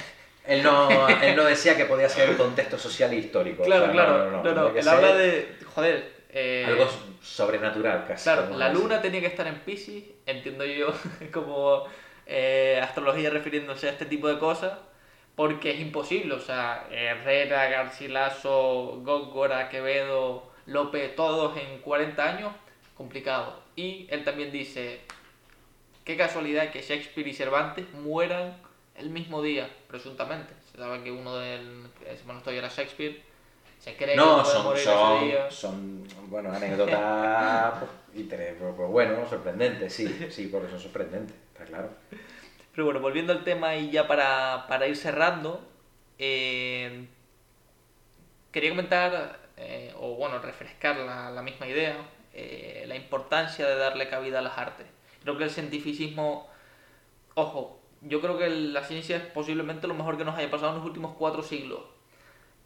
Él 0.47 0.63
no, 0.63 1.09
él 1.09 1.37
no 1.37 1.45
decía 1.47 1.77
que 1.77 1.87
podía 1.87 2.09
ser 2.09 2.31
el 2.31 2.37
contexto 2.37 2.79
social 2.79 3.13
e 3.13 3.17
histórico. 3.17 3.63
o 3.63 3.67
claro, 3.67 3.85
sea, 3.85 3.93
claro, 3.93 4.31
no, 4.31 4.43
no, 4.43 4.55
no, 4.55 4.69
él 4.69 4.89
habla 4.89 5.15
de, 5.15 5.57
joder, 5.75 6.14
eh, 6.35 6.65
Algo 6.67 6.89
sobrenatural 7.23 8.07
casi. 8.09 8.25
Claro, 8.25 8.59
la 8.59 8.69
luna 8.73 9.01
tenía 9.01 9.21
que 9.21 9.29
estar 9.29 9.47
en 9.47 9.61
Pisces, 9.61 10.03
entiendo 10.27 10.65
yo, 10.65 10.93
como 11.33 11.85
eh, 12.27 12.81
astrología 12.83 13.31
refiriéndose 13.31 13.87
a 13.87 13.93
este 13.93 14.05
tipo 14.05 14.27
de 14.27 14.41
cosas, 14.41 14.77
porque 15.37 15.71
es 15.71 15.81
imposible, 15.81 16.35
o 16.35 16.41
sea, 16.41 16.89
Herrera, 16.91 17.69
Garcilaso, 17.69 19.01
Góngora, 19.05 19.69
Quevedo, 19.69 20.51
López, 20.67 21.15
todos 21.15 21.57
en 21.57 21.79
40 21.79 22.25
años, 22.25 22.53
complicado. 22.97 23.63
Y 23.77 24.09
él 24.11 24.25
también 24.25 24.51
dice, 24.51 25.03
qué 26.05 26.17
casualidad 26.17 26.71
que 26.73 26.83
Shakespeare 26.83 27.29
y 27.29 27.33
Cervantes 27.33 27.93
mueran 27.93 28.57
el 28.97 29.11
mismo 29.11 29.41
día, 29.41 29.71
presuntamente. 29.87 30.53
Se 30.73 30.79
sabe 30.79 31.05
que 31.05 31.13
uno 31.13 31.37
del, 31.37 31.87
si 32.19 32.25
mal 32.27 32.35
no 32.35 32.39
estoy, 32.39 32.57
era 32.57 32.69
Shakespeare, 32.69 33.23
se 33.85 33.97
cree 33.97 34.11
que 34.11 34.17
No, 34.17 34.43
puede 34.43 34.55
son, 34.55 34.65
morir 34.65 34.83
ese 34.83 34.91
son, 34.93 35.25
día. 35.25 35.51
son, 35.51 36.09
bueno, 36.31 36.51
anécdotas 36.53 37.75
pues, 37.79 37.91
pues, 38.29 38.55
pues, 38.77 38.89
bueno, 38.91 39.29
sorprendentes, 39.29 39.93
sí, 39.93 40.09
sí, 40.31 40.47
porque 40.47 40.71
son 40.71 40.81
sorprendentes, 40.81 41.37
está 41.53 41.65
claro. 41.65 41.91
Pero 42.73 42.87
bueno, 42.87 43.01
volviendo 43.01 43.33
al 43.33 43.45
tema 43.45 43.77
y 43.77 43.91
ya 43.91 44.09
para, 44.09 44.67
para 44.69 44.87
ir 44.87 44.97
cerrando, 44.97 45.61
eh, 46.19 47.07
quería 48.51 48.71
comentar, 48.71 49.39
eh, 49.57 49.93
o 49.99 50.15
bueno, 50.17 50.39
refrescar 50.39 50.97
la, 50.97 51.31
la 51.31 51.43
misma 51.43 51.67
idea, 51.67 51.97
eh, 52.33 52.85
la 52.87 52.97
importancia 52.97 53.67
de 53.67 53.77
darle 53.77 54.09
cabida 54.09 54.39
a 54.39 54.43
las 54.43 54.57
artes. 54.59 54.87
Creo 55.23 55.37
que 55.39 55.45
el 55.45 55.51
cientificismo, 55.51 56.49
ojo, 57.35 57.81
yo 58.03 58.21
creo 58.21 58.39
que 58.39 58.49
la 58.49 58.83
ciencia 58.85 59.17
es 59.17 59.23
posiblemente 59.27 59.87
lo 59.87 59.95
mejor 59.95 60.17
que 60.19 60.25
nos 60.25 60.37
haya 60.37 60.51
pasado 60.51 60.71
en 60.73 60.79
los 60.79 60.87
últimos 60.87 61.15
cuatro 61.17 61.43
siglos, 61.43 61.81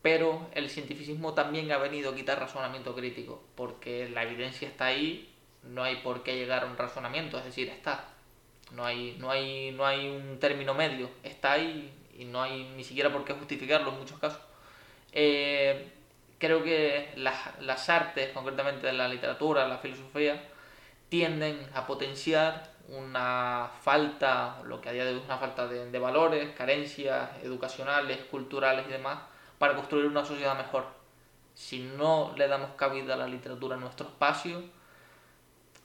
pero 0.02 0.48
el 0.54 0.70
cientificismo 0.70 1.34
también 1.34 1.70
ha 1.72 1.78
venido 1.78 2.10
a 2.10 2.14
quitar 2.14 2.38
razonamiento 2.38 2.94
crítico, 2.94 3.42
porque 3.54 4.08
la 4.08 4.22
evidencia 4.22 4.68
está 4.68 4.86
ahí, 4.86 5.34
no 5.62 5.82
hay 5.82 5.96
por 5.96 6.22
qué 6.22 6.36
llegar 6.36 6.64
a 6.64 6.66
un 6.66 6.76
razonamiento, 6.76 7.38
es 7.38 7.44
decir, 7.44 7.68
está. 7.68 8.04
No 8.72 8.84
hay, 8.84 9.16
no 9.18 9.30
hay, 9.30 9.72
no 9.72 9.86
hay 9.86 10.08
un 10.08 10.38
término 10.38 10.74
medio, 10.74 11.10
está 11.22 11.52
ahí 11.52 11.92
y 12.16 12.24
no 12.26 12.42
hay 12.42 12.64
ni 12.76 12.84
siquiera 12.84 13.12
por 13.12 13.24
qué 13.24 13.32
justificarlo 13.32 13.90
en 13.90 13.98
muchos 13.98 14.18
casos. 14.18 14.40
Eh, 15.12 15.90
creo 16.38 16.62
que 16.62 17.10
las, 17.16 17.60
las 17.60 17.88
artes, 17.88 18.30
concretamente 18.32 18.92
la 18.92 19.08
literatura, 19.08 19.66
la 19.66 19.78
filosofía, 19.78 20.42
tienden 21.08 21.66
a 21.74 21.86
potenciar 21.86 22.70
una 22.88 23.70
falta, 23.82 24.60
lo 24.64 24.80
que 24.80 24.90
a 24.90 24.92
día 24.92 25.04
de 25.04 25.12
hoy 25.12 25.18
es 25.18 25.24
una 25.24 25.38
falta 25.38 25.66
de, 25.66 25.90
de 25.90 25.98
valores, 25.98 26.54
carencias 26.56 27.30
educacionales, 27.42 28.18
culturales 28.30 28.86
y 28.88 28.92
demás, 28.92 29.18
para 29.58 29.74
construir 29.74 30.06
una 30.06 30.24
sociedad 30.24 30.56
mejor. 30.56 30.86
Si 31.54 31.80
no 31.80 32.32
le 32.36 32.46
damos 32.48 32.70
cabida 32.76 33.14
a 33.14 33.16
la 33.16 33.26
literatura 33.26 33.74
en 33.74 33.80
nuestro 33.80 34.06
espacio, 34.06 34.62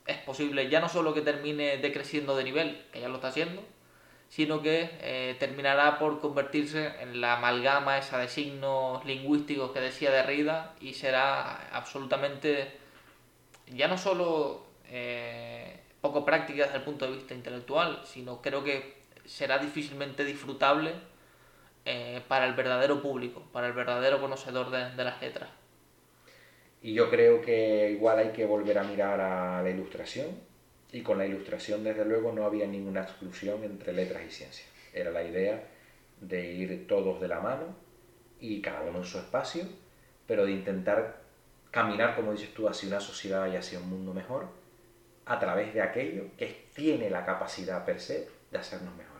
es 0.05 0.17
posible 0.17 0.69
ya 0.69 0.79
no 0.79 0.89
solo 0.89 1.13
que 1.13 1.21
termine 1.21 1.77
decreciendo 1.77 2.35
de 2.35 2.43
nivel, 2.43 2.85
que 2.91 3.01
ya 3.01 3.07
lo 3.07 3.15
está 3.15 3.29
haciendo, 3.29 3.63
sino 4.29 4.61
que 4.61 4.89
eh, 5.01 5.35
terminará 5.39 5.99
por 5.99 6.19
convertirse 6.19 6.93
en 7.01 7.21
la 7.21 7.37
amalgama 7.37 7.97
esa 7.97 8.17
de 8.17 8.27
signos 8.27 9.05
lingüísticos 9.05 9.71
que 9.71 9.79
decía 9.79 10.11
Derrida 10.11 10.73
y 10.81 10.93
será 10.93 11.69
absolutamente 11.71 12.79
ya 13.67 13.87
no 13.87 13.97
solo 13.97 14.65
eh, 14.87 15.79
poco 16.01 16.25
práctica 16.25 16.63
desde 16.63 16.77
el 16.77 16.83
punto 16.83 17.05
de 17.05 17.13
vista 17.13 17.33
intelectual, 17.33 18.01
sino 18.05 18.41
creo 18.41 18.63
que 18.63 19.03
será 19.25 19.57
difícilmente 19.57 20.25
disfrutable 20.25 20.93
eh, 21.85 22.21
para 22.27 22.45
el 22.45 22.53
verdadero 22.53 23.01
público, 23.01 23.43
para 23.51 23.67
el 23.67 23.73
verdadero 23.73 24.19
conocedor 24.21 24.69
de, 24.69 24.91
de 24.95 25.03
las 25.03 25.21
letras. 25.21 25.49
Y 26.81 26.93
yo 26.93 27.09
creo 27.09 27.41
que 27.41 27.91
igual 27.91 28.19
hay 28.19 28.29
que 28.29 28.45
volver 28.45 28.77
a 28.77 28.83
mirar 28.83 29.21
a 29.21 29.61
la 29.61 29.69
ilustración 29.69 30.27
y 30.91 31.01
con 31.01 31.17
la 31.17 31.25
ilustración 31.25 31.83
desde 31.83 32.05
luego 32.05 32.31
no 32.31 32.45
había 32.45 32.67
ninguna 32.67 33.01
exclusión 33.01 33.63
entre 33.63 33.93
letras 33.93 34.23
y 34.27 34.31
ciencia. 34.31 34.65
Era 34.93 35.11
la 35.11 35.23
idea 35.23 35.63
de 36.21 36.51
ir 36.51 36.87
todos 36.87 37.19
de 37.19 37.27
la 37.27 37.39
mano 37.39 37.75
y 38.39 38.61
cada 38.61 38.81
uno 38.81 38.99
en 38.99 39.05
su 39.05 39.17
espacio, 39.17 39.63
pero 40.27 40.45
de 40.45 40.51
intentar 40.51 41.21
caminar, 41.71 42.15
como 42.15 42.31
dices 42.33 42.53
tú, 42.53 42.67
hacia 42.67 42.89
una 42.89 42.99
sociedad 42.99 43.51
y 43.51 43.55
hacia 43.55 43.79
un 43.79 43.89
mundo 43.89 44.13
mejor 44.13 44.47
a 45.25 45.39
través 45.39 45.73
de 45.73 45.81
aquello 45.81 46.25
que 46.37 46.67
tiene 46.75 47.09
la 47.09 47.25
capacidad 47.25 47.85
per 47.85 47.99
se 47.99 48.27
de 48.51 48.57
hacernos 48.57 48.95
mejores. 48.95 49.12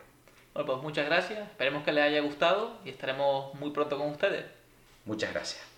Bueno, 0.53 0.67
pues 0.67 0.83
muchas 0.83 1.05
gracias, 1.07 1.39
esperemos 1.39 1.83
que 1.83 1.91
les 1.91 2.03
haya 2.03 2.21
gustado 2.21 2.77
y 2.85 2.89
estaremos 2.89 3.53
muy 3.55 3.71
pronto 3.71 3.97
con 3.97 4.09
ustedes. 4.09 4.45
Muchas 5.05 5.33
gracias. 5.33 5.72